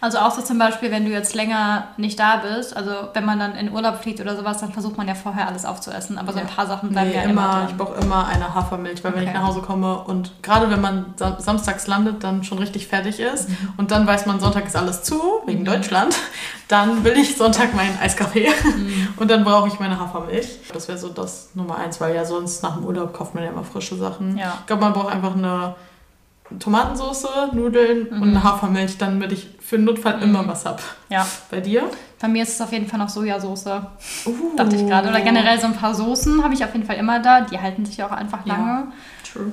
[0.00, 3.38] Also auch so zum Beispiel, wenn du jetzt länger nicht da bist, also wenn man
[3.38, 6.18] dann in Urlaub fliegt oder sowas, dann versucht man ja vorher alles aufzuessen.
[6.18, 7.30] Aber so ein paar Sachen bleiben nee, ja immer.
[7.30, 7.66] immer.
[7.70, 9.20] Ich brauche immer eine Hafermilch, weil okay.
[9.20, 13.20] wenn ich nach Hause komme und gerade wenn man samstags landet, dann schon richtig fertig
[13.20, 13.56] ist mhm.
[13.76, 15.66] und dann weiß man, Sonntag ist alles zu, wegen mhm.
[15.66, 16.14] Deutschland,
[16.68, 19.08] dann will ich Sonntag meinen Eiskaffee mhm.
[19.16, 20.60] und dann brauche ich meine Hafermilch.
[20.72, 23.50] Das wäre so das Nummer eins, weil ja sonst nach dem Urlaub kauft man ja
[23.50, 24.36] immer frische Sachen.
[24.36, 24.58] Ja.
[24.60, 25.74] Ich glaube, man braucht einfach eine
[26.58, 28.22] Tomatensauce, Nudeln mhm.
[28.22, 30.22] und Hafermilch, damit ich für den Notfall mhm.
[30.22, 30.80] immer was habe.
[31.08, 31.26] Ja.
[31.50, 31.84] Bei dir?
[32.20, 33.66] Bei mir ist es auf jeden Fall noch Sojasauce.
[34.26, 34.56] Uh.
[34.56, 35.08] Dachte ich gerade.
[35.08, 37.42] Oder generell so ein paar Soßen habe ich auf jeden Fall immer da.
[37.42, 38.68] Die halten sich auch einfach lange.
[38.68, 38.92] Ja.
[39.32, 39.52] True.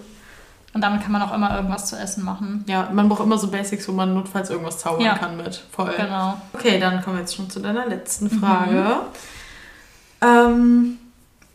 [0.74, 2.64] Und damit kann man auch immer irgendwas zu essen machen.
[2.68, 5.18] Ja, man braucht immer so Basics, wo man notfalls irgendwas zaubern ja.
[5.18, 5.64] kann mit.
[5.72, 5.94] Voll.
[5.96, 6.42] Genau.
[6.54, 9.02] Okay, dann kommen wir jetzt schon zu deiner letzten Frage.
[10.22, 10.28] Mhm.
[10.28, 11.00] Ähm,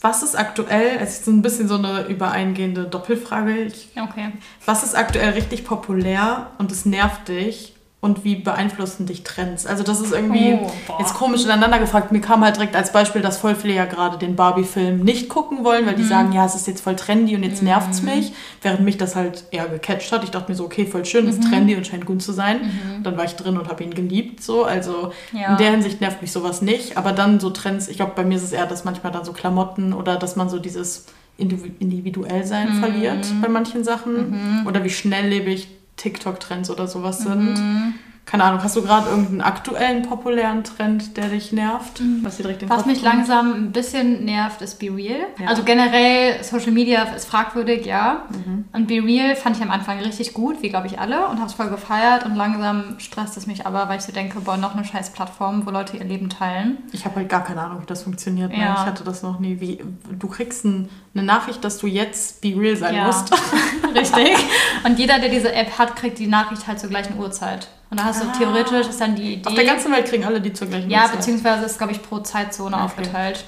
[0.00, 3.58] was ist aktuell, es ist so ein bisschen so eine übereingehende Doppelfrage.
[3.62, 4.32] Ich, okay.
[4.64, 9.66] Was ist aktuell richtig populär und es nervt dich und wie beeinflussen dich Trends?
[9.66, 10.70] Also das ist irgendwie oh,
[11.00, 12.12] jetzt komisch ineinander gefragt.
[12.12, 15.64] Mir kam halt direkt als Beispiel, dass voll viele ja gerade den Barbie-Film nicht gucken
[15.64, 16.08] wollen, weil die mhm.
[16.08, 17.68] sagen, ja, es ist jetzt voll trendy und jetzt mhm.
[17.68, 18.32] nervt es mich.
[18.62, 20.22] Während mich das halt eher gecatcht hat.
[20.22, 21.30] Ich dachte mir so, okay, voll schön, mhm.
[21.30, 22.60] ist trendy und scheint gut zu sein.
[22.60, 23.02] Mhm.
[23.02, 24.44] Dann war ich drin und habe ihn geliebt.
[24.44, 24.64] So.
[24.64, 25.50] Also ja.
[25.50, 26.96] in der Hinsicht nervt mich sowas nicht.
[26.96, 29.32] Aber dann so Trends, ich glaube, bei mir ist es eher, dass manchmal dann so
[29.32, 32.80] Klamotten oder dass man so dieses individuell sein mhm.
[32.80, 34.60] verliert bei manchen Sachen.
[34.60, 34.66] Mhm.
[34.68, 35.68] Oder wie schnelllebig
[35.98, 37.54] TikTok-Trends oder sowas sind.
[37.54, 37.94] Mhm.
[38.30, 42.00] Keine Ahnung, hast du gerade irgendeinen aktuellen populären Trend, der dich nervt?
[42.00, 42.20] Mhm.
[42.22, 43.14] Was, direkt was mich kommt?
[43.14, 45.20] langsam ein bisschen nervt, ist Be Real.
[45.38, 45.48] Ja.
[45.48, 48.24] Also generell, Social Media ist fragwürdig, ja.
[48.28, 48.66] Mhm.
[48.74, 51.46] Und Be Real fand ich am Anfang richtig gut, wie glaube ich alle, und habe
[51.46, 52.26] es voll gefeiert.
[52.26, 55.64] Und langsam stresst es mich aber, weil ich so denke, boah, noch eine scheiß Plattform,
[55.64, 56.76] wo Leute ihr Leben teilen.
[56.92, 58.52] Ich habe halt gar keine Ahnung, wie das funktioniert.
[58.52, 58.74] Ja.
[58.74, 59.58] Ich hatte das noch nie.
[59.58, 59.80] Wie,
[60.18, 63.06] du kriegst ein, eine Nachricht, dass du jetzt Be Real sein ja.
[63.06, 63.32] musst.
[63.94, 64.36] richtig.
[64.84, 67.68] Und jeder, der diese App hat, kriegt die Nachricht halt zur gleichen Uhrzeit.
[67.90, 68.26] Und da hast ah.
[68.32, 69.48] du theoretisch ist dann die Idee.
[69.48, 71.16] Auf der ganzen Welt kriegen alle die zur gleichen Ja, Zeit.
[71.16, 72.84] beziehungsweise ist, glaube ich, pro Zeitzone okay.
[72.84, 73.44] aufgeteilt.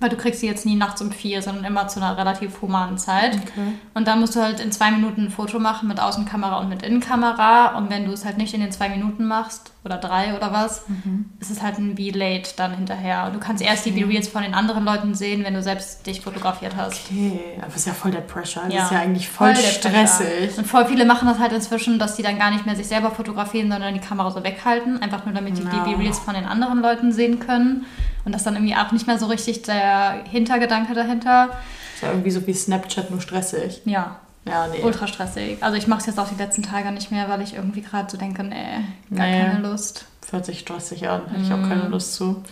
[0.00, 2.98] Weil du kriegst sie jetzt nie nachts um vier, sondern immer zu einer relativ humanen
[2.98, 3.36] Zeit.
[3.36, 3.74] Okay.
[3.94, 6.82] Und dann musst du halt in zwei Minuten ein Foto machen mit Außenkamera und mit
[6.82, 7.76] Innenkamera.
[7.76, 10.88] Und wenn du es halt nicht in den zwei Minuten machst, oder drei oder was,
[10.88, 11.26] mhm.
[11.40, 13.26] ist es halt ein Be-Late dann hinterher.
[13.26, 13.94] Und du kannst erst okay.
[13.94, 17.02] die Be-Reels von den anderen Leuten sehen, wenn du selbst dich fotografiert hast.
[17.10, 18.62] Okay, aber das ist ja voll der Pressure.
[18.64, 18.84] Das ja.
[18.84, 20.56] ist ja eigentlich voll, voll stressig.
[20.56, 23.10] Und voll viele machen das halt inzwischen, dass die dann gar nicht mehr sich selber
[23.10, 25.02] fotografieren, sondern die Kamera so weghalten.
[25.02, 25.70] Einfach nur, damit die no.
[25.70, 27.84] die Be-Reels von den anderen Leuten sehen können.
[28.24, 31.48] Und das dann irgendwie auch nicht mehr so richtig der Hintergedanke dahinter.
[31.48, 33.82] Das ist ja irgendwie so wie Snapchat, nur stressig.
[33.84, 34.16] Ja,
[34.46, 34.82] ja, nee.
[34.82, 35.58] Ultra stressig.
[35.62, 38.10] Also ich mache es jetzt auch die letzten Tage nicht mehr, weil ich irgendwie gerade
[38.10, 39.40] so denke, nee, gar nee.
[39.40, 40.06] keine Lust.
[40.20, 41.44] Fühlt sich stressig an, hätte mm.
[41.44, 41.90] ich auch keine mhm.
[41.90, 42.42] Lust zu.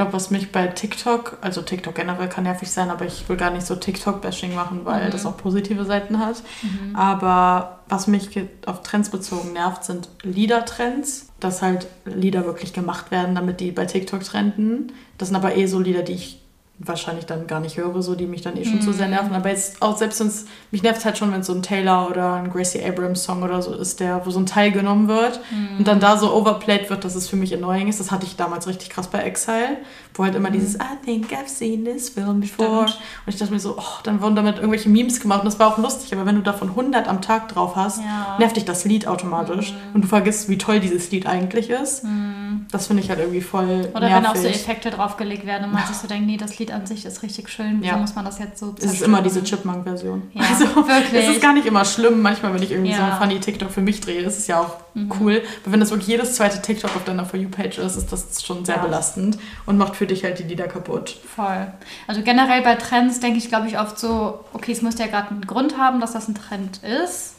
[0.00, 3.36] Ich glaube, was mich bei TikTok, also TikTok generell kann nervig sein, aber ich will
[3.36, 5.10] gar nicht so TikTok-Bashing machen, weil mhm.
[5.10, 6.42] das auch positive Seiten hat.
[6.62, 6.96] Mhm.
[6.96, 8.30] Aber was mich
[8.64, 11.26] auf Trends bezogen nervt, sind Liedertrends.
[11.38, 14.92] Dass halt Lieder wirklich gemacht werden, damit die bei TikTok trenden.
[15.18, 16.39] Das sind aber eh so Lieder, die ich
[16.82, 18.80] wahrscheinlich dann gar nicht höre, so die mich dann eh schon mm.
[18.80, 19.12] zu sehr mhm.
[19.12, 19.34] nerven.
[19.34, 20.32] Aber jetzt auch selbst wenn
[20.70, 23.74] mich nervt halt schon, wenn so ein Taylor oder ein Gracie Abrams Song oder so
[23.74, 25.78] ist, der, wo so ein Teil genommen wird mm.
[25.78, 28.00] und dann da so overplayed wird, dass es für mich annoying ist.
[28.00, 29.76] Das hatte ich damals richtig krass bei Exile,
[30.14, 30.54] wo halt immer mm.
[30.54, 32.88] dieses I think I've seen this film before.
[32.88, 33.04] Stimmt.
[33.26, 35.68] Und ich dachte mir so, oh, dann wurden damit irgendwelche Memes gemacht und das war
[35.68, 38.36] auch lustig, aber wenn du davon 100 am Tag drauf hast, ja.
[38.38, 39.94] nervt dich das Lied automatisch mhm.
[39.94, 42.04] und du vergisst, wie toll dieses Lied eigentlich ist.
[42.04, 42.66] Mhm.
[42.70, 44.16] Das finde ich halt irgendwie voll Oder nervig.
[44.16, 46.86] wenn auch so Effekte draufgelegt werden und man sich so denkt, nee, das Lied an
[46.86, 47.96] sich ist richtig schön, wieso ja.
[47.96, 50.30] muss man das jetzt so Es ist immer diese Chipmunk-Version.
[50.34, 51.24] Ja, also, wirklich.
[51.24, 52.96] Es ist gar nicht immer schlimm, manchmal, wenn ich irgendwie ja.
[52.96, 55.12] so ein funny TikTok für mich drehe, ist es ja auch mhm.
[55.20, 55.42] cool.
[55.62, 58.64] Aber wenn das wirklich jedes zweite TikTok auf deiner For You-Page ist, ist das schon
[58.64, 61.16] sehr belastend und macht für dich halt die Lieder kaputt.
[61.34, 61.72] Voll.
[62.06, 65.30] Also generell bei Trends denke ich, glaube ich, oft so, okay, es muss ja gerade
[65.30, 67.34] einen Grund haben, dass das ein Trend ist.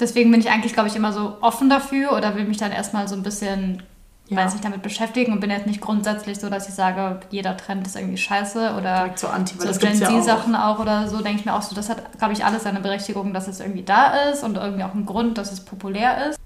[0.00, 3.06] Deswegen bin ich eigentlich, glaube ich, immer so offen dafür oder will mich dann erstmal
[3.08, 3.82] so ein bisschen
[4.28, 4.36] ja.
[4.36, 7.86] weiß nicht damit beschäftigen und bin jetzt nicht grundsätzlich so, dass ich sage, jeder Trend
[7.86, 10.76] ist irgendwie scheiße oder Direkt so anti, weil so das Gen Z-Sachen ja auch.
[10.76, 10.80] auch.
[10.80, 13.48] oder so, denke ich mir auch so, das hat, glaube ich, alles seine Berechtigung, dass
[13.48, 16.38] es irgendwie da ist und irgendwie auch einen Grund, dass es populär ist.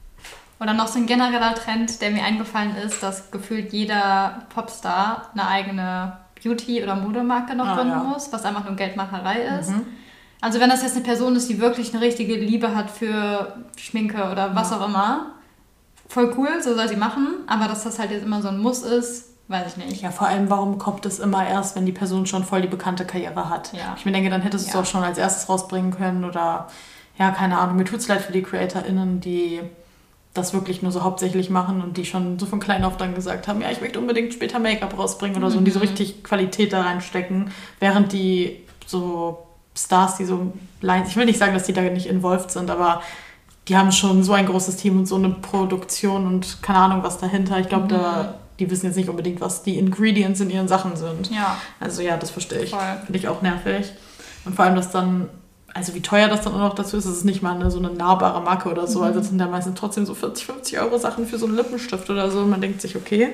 [0.58, 5.30] Und dann noch so ein genereller Trend, der mir eingefallen ist, dass gefühlt jeder Popstar
[5.34, 8.04] eine eigene Beauty- oder Modemarke noch ah, gründen ja.
[8.04, 9.70] muss, was einfach nur Geldmacherei ist.
[9.70, 9.86] Mhm.
[10.40, 14.30] Also wenn das jetzt eine Person ist, die wirklich eine richtige Liebe hat für Schminke
[14.30, 15.32] oder was auch immer,
[16.08, 18.82] voll cool, so soll sie machen, aber dass das halt jetzt immer so ein Muss
[18.82, 20.02] ist, weiß ich nicht.
[20.02, 23.04] Ja, vor allem, warum kommt es immer erst, wenn die Person schon voll die bekannte
[23.04, 23.72] Karriere hat?
[23.72, 23.94] Ja.
[23.96, 24.80] Ich mir denke, dann hättest du ja.
[24.80, 26.68] es auch schon als erstes rausbringen können oder,
[27.18, 29.60] ja, keine Ahnung, mir tut es leid für die CreatorInnen, die
[30.34, 33.48] das wirklich nur so hauptsächlich machen und die schon so von klein auf dann gesagt
[33.48, 35.58] haben, ja, ich möchte unbedingt später Make-up rausbringen oder so mhm.
[35.60, 35.86] und die so mhm.
[35.86, 37.50] richtig Qualität da reinstecken,
[37.80, 42.50] während die so Stars, die so, ich will nicht sagen, dass die da nicht involviert
[42.50, 43.02] sind, aber
[43.68, 47.18] die haben schon so ein großes Team und so eine Produktion und keine Ahnung was
[47.18, 47.58] dahinter.
[47.58, 47.88] Ich glaube, mhm.
[47.88, 51.30] da die wissen jetzt nicht unbedingt, was die Ingredients in ihren Sachen sind.
[51.30, 51.58] Ja.
[51.78, 52.70] Also ja, das verstehe ich.
[52.70, 53.92] Finde ich auch nervig.
[54.44, 55.28] Und vor allem, dass dann,
[55.74, 57.78] also wie teuer das dann auch noch dazu ist, ist es nicht mal eine, so
[57.78, 59.00] eine nahbare Marke oder so.
[59.00, 59.04] Mhm.
[59.06, 62.08] Also das sind ja meistens trotzdem so 40, 50 Euro Sachen für so einen Lippenstift
[62.08, 62.40] oder so.
[62.40, 63.30] Und man denkt sich, okay,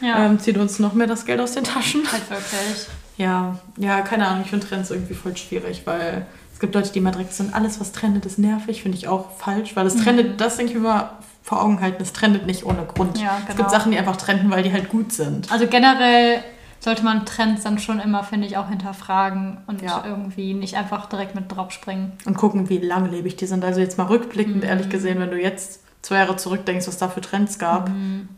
[0.00, 0.24] ja.
[0.24, 2.02] ähm, zieht uns noch mehr das Geld aus den Taschen.
[2.10, 2.86] Halt wirklich.
[3.16, 6.26] Ja, ja, keine Ahnung, ich finde Trends irgendwie voll schwierig, weil
[6.60, 9.30] es gibt Leute, die immer direkt sind, alles, was trendet, ist nervig, finde ich auch
[9.38, 10.02] falsch, weil es mhm.
[10.02, 13.16] trendet, das denke ich immer vor Augen halten, es trendet nicht ohne Grund.
[13.16, 13.38] Ja, genau.
[13.38, 13.68] Es gibt genau.
[13.70, 15.50] Sachen, die einfach trenden, weil die halt gut sind.
[15.50, 16.44] Also generell
[16.78, 20.04] sollte man Trends dann schon immer, finde ich, auch hinterfragen und ja.
[20.06, 22.12] irgendwie nicht einfach direkt mit drauf springen.
[22.26, 23.64] Und gucken, wie langlebig die sind.
[23.64, 24.64] Also jetzt mal rückblickend, mhm.
[24.64, 28.28] ehrlich gesehen, wenn du jetzt zwei Jahre zurückdenkst, was da für Trends gab, mhm.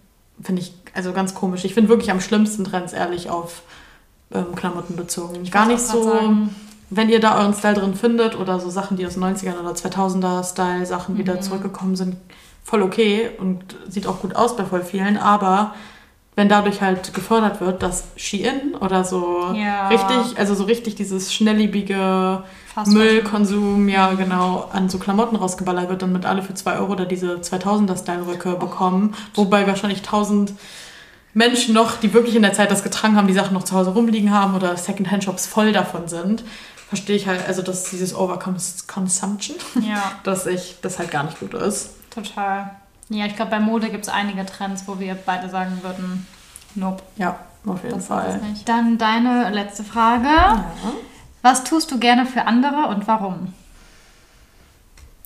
[0.40, 1.64] finde ich also ganz komisch.
[1.64, 3.62] Ich finde wirklich am schlimmsten Trends, ehrlich, auf
[4.32, 5.42] ähm, Klamotten bezogen.
[5.42, 6.04] Ich Gar nicht so...
[6.04, 6.54] Sagen
[6.94, 9.72] wenn ihr da euren Style drin findet oder so Sachen, die aus den 90ern oder
[9.72, 11.18] 2000er Style Sachen mhm.
[11.18, 12.16] wieder zurückgekommen sind,
[12.62, 15.74] voll okay und sieht auch gut aus bei voll vielen, aber
[16.34, 19.88] wenn dadurch halt gefördert wird, dass Shein oder so ja.
[19.88, 22.42] richtig, also so richtig dieses schnelllebige
[22.86, 27.04] Müllkonsum, ja genau, an so Klamotten rausgeballert wird, dann mit alle für 2 Euro da
[27.04, 28.58] diese 2000er Style-Röcke oh.
[28.58, 30.54] bekommen, wobei wahrscheinlich 1000
[31.34, 33.90] Menschen noch, die wirklich in der Zeit das getragen haben, die Sachen noch zu Hause
[33.90, 36.44] rumliegen haben oder Secondhand-Shops voll davon sind
[36.92, 40.12] verstehe ich halt, also dass dieses Overconsumption, ja.
[40.24, 41.92] dass ich das halt gar nicht gut ist.
[42.10, 42.70] Total.
[43.08, 46.26] Ja, ich glaube, bei Mode gibt es einige Trends, wo wir beide sagen würden,
[46.74, 47.02] nope.
[47.16, 48.38] Ja, auf jeden das Fall.
[48.66, 50.28] Dann deine letzte Frage.
[50.28, 50.66] Ja.
[51.40, 53.54] Was tust du gerne für andere und warum?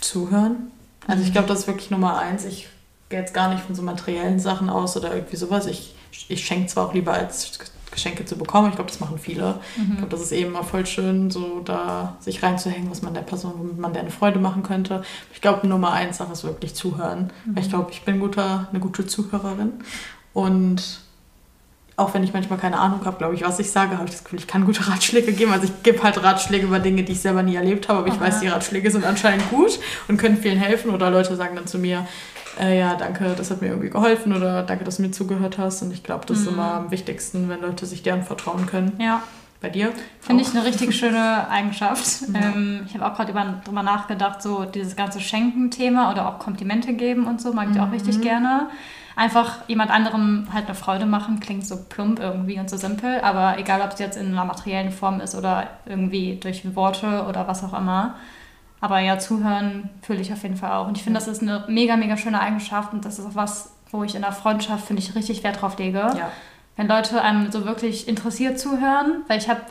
[0.01, 0.71] Zuhören.
[1.09, 2.45] Also ich glaube, das ist wirklich Nummer eins.
[2.45, 2.69] Ich
[3.09, 5.67] gehe jetzt gar nicht von so materiellen Sachen aus oder irgendwie sowas.
[5.67, 5.97] Ich,
[6.29, 7.59] ich schenke zwar auch lieber als
[7.97, 8.69] Geschenke zu bekommen.
[8.69, 9.61] Ich glaube, das machen viele.
[9.77, 9.91] Mhm.
[9.91, 13.23] Ich glaube, das ist eben mal voll schön, so da sich reinzuhängen, was man der
[13.23, 15.03] Person, womit man der eine Freude machen könnte.
[15.33, 17.33] Ich glaube, Nummer eins Sache ist wirklich zuhören.
[17.45, 17.57] Mhm.
[17.59, 19.73] ich glaube, ich bin guter, eine gute Zuhörerin.
[20.33, 21.01] Und
[21.97, 24.23] auch wenn ich manchmal keine Ahnung habe, glaube ich, was ich sage, habe ich das
[24.23, 25.53] Gefühl, ich kann gute Ratschläge geben.
[25.53, 28.15] Also ich gebe halt Ratschläge über Dinge, die ich selber nie erlebt habe, aber ich
[28.15, 28.27] Aha.
[28.27, 30.91] weiß, die Ratschläge sind anscheinend gut und können vielen helfen.
[30.91, 32.07] Oder Leute sagen dann zu mir,
[32.61, 35.83] äh, ja, danke, das hat mir irgendwie geholfen oder danke, dass du mir zugehört hast.
[35.83, 36.43] Und ich glaube, das mhm.
[36.45, 38.93] ist immer am wichtigsten, wenn Leute sich dir anvertrauen können.
[39.01, 39.23] Ja.
[39.63, 39.91] Bei dir?
[40.21, 42.29] Finde ich eine richtig schöne Eigenschaft.
[42.31, 42.41] Ja.
[42.41, 43.33] Ähm, ich habe auch gerade
[43.65, 47.91] drüber nachgedacht, so dieses ganze Schenken-Thema oder auch Komplimente geben und so, mag ich auch
[47.91, 48.23] richtig mhm.
[48.23, 48.69] gerne.
[49.17, 53.59] Einfach jemand anderem halt eine Freude machen, klingt so plump irgendwie und so simpel, aber
[53.59, 57.64] egal, ob es jetzt in einer materiellen Form ist oder irgendwie durch Worte oder was
[57.64, 58.17] auch immer.
[58.83, 60.87] Aber ja, zuhören fühle ich auf jeden Fall auch.
[60.87, 63.73] Und ich finde, das ist eine mega, mega schöne Eigenschaft und das ist auch was,
[63.91, 65.99] wo ich in der Freundschaft, finde ich, richtig Wert drauf lege.
[65.99, 66.31] Ja.
[66.77, 69.62] Wenn Leute einem so wirklich interessiert zuhören, weil ich habe,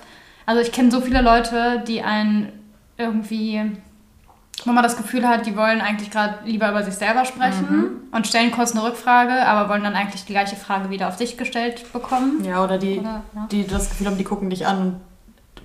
[0.48, 2.52] also ich kenne so viele Leute, die einen
[2.98, 3.62] irgendwie
[4.64, 8.16] wo man das Gefühl hat, die wollen eigentlich gerade lieber über sich selber sprechen mhm.
[8.16, 11.38] und stellen kurz eine Rückfrage, aber wollen dann eigentlich die gleiche Frage wieder auf dich
[11.38, 12.43] gestellt bekommen.
[12.43, 13.47] Ja, oder die, oder, ja.
[13.51, 15.01] die das Gefühl haben, die gucken dich an und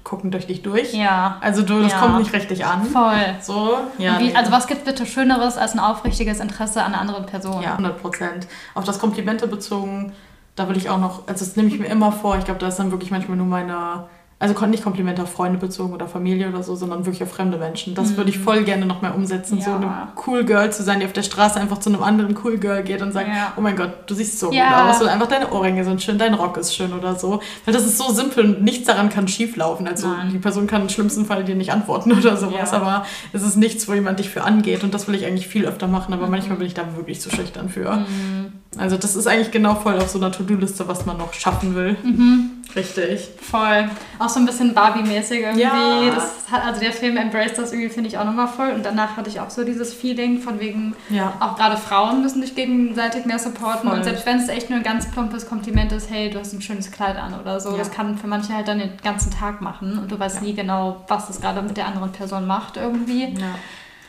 [0.02, 0.92] gucken durch dich durch.
[0.92, 1.38] Ja.
[1.40, 2.00] Also du, das ja.
[2.00, 2.84] kommt nicht richtig an.
[2.84, 3.36] Voll.
[3.40, 4.18] So, ja.
[4.18, 7.62] Wie, also was gibt bitte Schöneres als ein aufrichtiges Interesse an einer anderen Person?
[7.62, 8.46] Ja, 100 Prozent.
[8.74, 10.12] Auf das Komplimente bezogen,
[10.56, 12.68] da will ich auch noch, also das nehme ich mir immer vor, ich glaube, da
[12.68, 14.04] ist dann wirklich manchmal nur meine
[14.40, 17.94] also nicht Komplimente auf Freunde bezogen oder Familie oder so, sondern wirklich auf fremde Menschen.
[17.94, 18.16] Das mhm.
[18.16, 18.44] würde ich mhm.
[18.44, 19.64] voll gerne noch mehr umsetzen, ja.
[19.64, 22.56] so eine cool Girl zu sein, die auf der Straße einfach zu einem anderen cool
[22.56, 23.52] Girl geht und sagt, ja.
[23.58, 24.68] oh mein Gott, du siehst so ja.
[24.68, 27.40] gut aus oder einfach deine Ohrringe sind schön, dein Rock ist schön oder so.
[27.66, 29.86] Weil das ist so simpel und nichts daran kann schief laufen.
[29.86, 30.30] Also Nein.
[30.32, 33.88] die Person kann im schlimmsten Fall dir nicht antworten oder sowas, aber es ist nichts,
[33.88, 36.30] wo jemand dich für angeht und das will ich eigentlich viel öfter machen, aber mhm.
[36.32, 37.92] manchmal bin ich da wirklich zu schüchtern für.
[37.92, 38.52] Mhm.
[38.78, 41.96] Also das ist eigentlich genau voll auf so einer To-Do-Liste, was man noch schaffen will.
[42.04, 42.50] Mhm.
[42.76, 43.28] Richtig.
[43.40, 43.90] Voll.
[44.20, 45.62] Auch so ein bisschen Barbie-mäßig irgendwie.
[45.62, 46.14] Ja.
[46.14, 48.70] Das hat, also der Film Embrace das irgendwie, finde ich auch nochmal voll.
[48.70, 51.32] Und danach hatte ich auch so dieses Feeling von wegen, ja.
[51.40, 53.88] auch gerade Frauen müssen dich gegenseitig mehr supporten.
[53.88, 53.98] Voll.
[53.98, 56.62] Und selbst wenn es echt nur ein ganz plumpes Kompliment ist, hey, du hast ein
[56.62, 57.78] schönes Kleid an oder so, ja.
[57.78, 59.98] das kann für manche halt dann den ganzen Tag machen.
[59.98, 63.24] Und du weißt nie genau, was das gerade mit der anderen Person macht irgendwie.
[63.24, 63.56] Ja.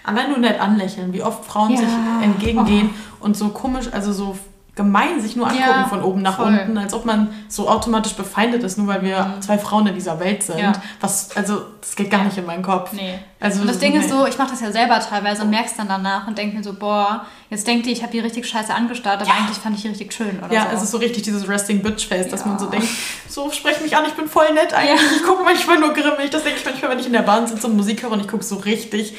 [0.04, 1.88] Aber nur nett anlächeln, wie oft Frauen sich
[2.24, 2.90] entgegengehen
[3.20, 3.26] oh.
[3.26, 4.36] und so komisch, also so
[4.76, 6.48] gemein sich nur angucken ja, von oben nach voll.
[6.48, 9.42] unten, als ob man so automatisch befeindet ist, nur weil wir mhm.
[9.42, 10.60] zwei Frauen in dieser Welt sind.
[10.60, 10.72] Ja.
[11.02, 12.94] Was, also, das geht gar nicht in meinen Kopf.
[12.94, 13.20] Nee.
[13.42, 14.00] Also, und das Ding nee.
[14.00, 16.64] ist so, ich mache das ja selber teilweise und merk's dann danach und denke mir
[16.64, 19.36] so, boah, jetzt denkt ihr, ich habe die richtig scheiße angestarrt, aber ja.
[19.40, 20.40] eigentlich fand ich die richtig schön.
[20.42, 20.78] Oder ja, so.
[20.78, 22.88] es ist so richtig dieses Resting Bitch Face, dass man so denkt,
[23.28, 25.18] so sprech mich an, ich bin voll nett eigentlich.
[25.18, 26.30] Ich gucke manchmal nur grimmig.
[26.32, 28.28] Das denke ich manchmal, wenn ich in der Bahn sitze und Musik höre und ich
[28.30, 29.16] gucke so richtig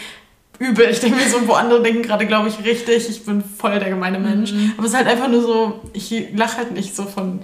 [0.62, 0.88] übel.
[0.90, 3.90] Ich denke mir so, wo andere denken gerade, glaube ich, richtig, ich bin voll der
[3.90, 4.52] gemeine Mensch.
[4.52, 4.74] Mhm.
[4.76, 7.40] Aber es ist halt einfach nur so, ich lache halt nicht so von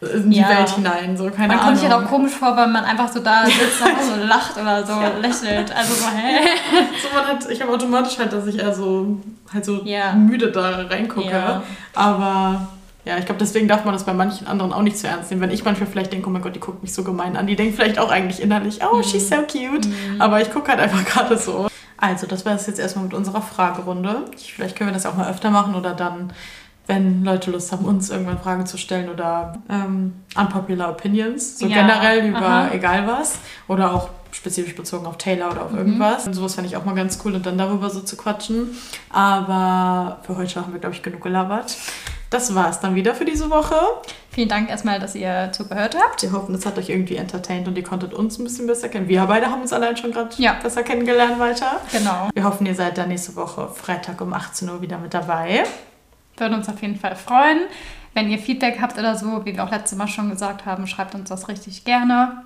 [0.00, 0.48] in die ja.
[0.48, 1.64] Welt hinein, so keine man Ahnung.
[1.66, 4.56] Kommt sich halt auch komisch vor, weil man einfach so da sitzt und so lacht
[4.56, 5.12] oder so ja.
[5.20, 5.74] lächelt.
[5.74, 6.48] Also so, hä?
[7.02, 9.18] so man hat, ich habe automatisch halt, dass ich eher so
[9.52, 10.12] halt so ja.
[10.12, 11.62] müde da reingucke.
[11.94, 12.68] Aber
[13.04, 15.42] ja, ich glaube, deswegen darf man das bei manchen anderen auch nicht zu ernst nehmen.
[15.42, 17.54] Wenn ich manchmal vielleicht denke, oh mein Gott, die guckt mich so gemein an, die
[17.54, 19.02] denkt vielleicht auch eigentlich innerlich, oh, mhm.
[19.02, 19.86] she's so cute.
[19.86, 20.20] Mhm.
[20.20, 21.68] Aber ich gucke halt einfach gerade so.
[22.04, 24.26] Also, das war es jetzt erstmal mit unserer Fragerunde.
[24.36, 26.34] Vielleicht können wir das auch mal öfter machen oder dann,
[26.86, 31.76] wenn Leute Lust haben, uns irgendwann Fragen zu stellen oder ähm, unpopular opinions, so ja.
[31.76, 32.74] generell über Aha.
[32.74, 33.38] egal was
[33.68, 35.78] oder auch spezifisch bezogen auf Taylor oder auf mhm.
[35.78, 36.26] irgendwas.
[36.26, 38.76] Und sowas fände ich auch mal ganz cool und dann darüber so zu quatschen.
[39.08, 41.74] Aber für heute haben wir, glaube ich, genug gelabert.
[42.30, 43.76] Das war es dann wieder für diese Woche.
[44.30, 46.22] Vielen Dank erstmal, dass ihr zugehört habt.
[46.22, 49.06] Wir hoffen, es hat euch irgendwie entertained und ihr konntet uns ein bisschen besser kennen.
[49.06, 50.54] Wir beide haben uns allein schon gerade ja.
[50.54, 51.80] besser kennengelernt weiter.
[51.92, 52.30] Genau.
[52.34, 55.64] Wir hoffen, ihr seid dann nächste Woche Freitag um 18 Uhr wieder mit dabei.
[56.36, 57.60] Würden uns auf jeden Fall freuen.
[58.14, 61.14] Wenn ihr Feedback habt oder so, wie wir auch letztes Mal schon gesagt haben, schreibt
[61.14, 62.42] uns das richtig gerne.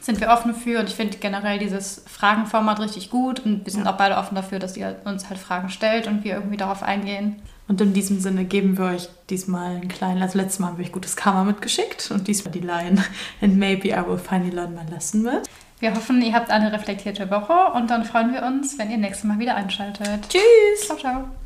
[0.00, 3.84] Sind wir offen für und ich finde generell dieses Fragenformat richtig gut und wir sind
[3.84, 3.92] ja.
[3.92, 7.40] auch beide offen dafür, dass ihr uns halt Fragen stellt und wir irgendwie darauf eingehen.
[7.72, 10.84] Und in diesem Sinne geben wir euch diesmal einen kleinen, also letztes Mal haben wir
[10.84, 13.02] euch gutes Karma mitgeschickt und diesmal die Line
[13.40, 15.48] And maybe I will finally learn my lesson mit.
[15.80, 19.24] Wir hoffen, ihr habt eine reflektierte Woche und dann freuen wir uns, wenn ihr nächstes
[19.24, 20.28] Mal wieder einschaltet.
[20.28, 20.86] Tschüss!
[20.86, 21.41] Ciao, ciao!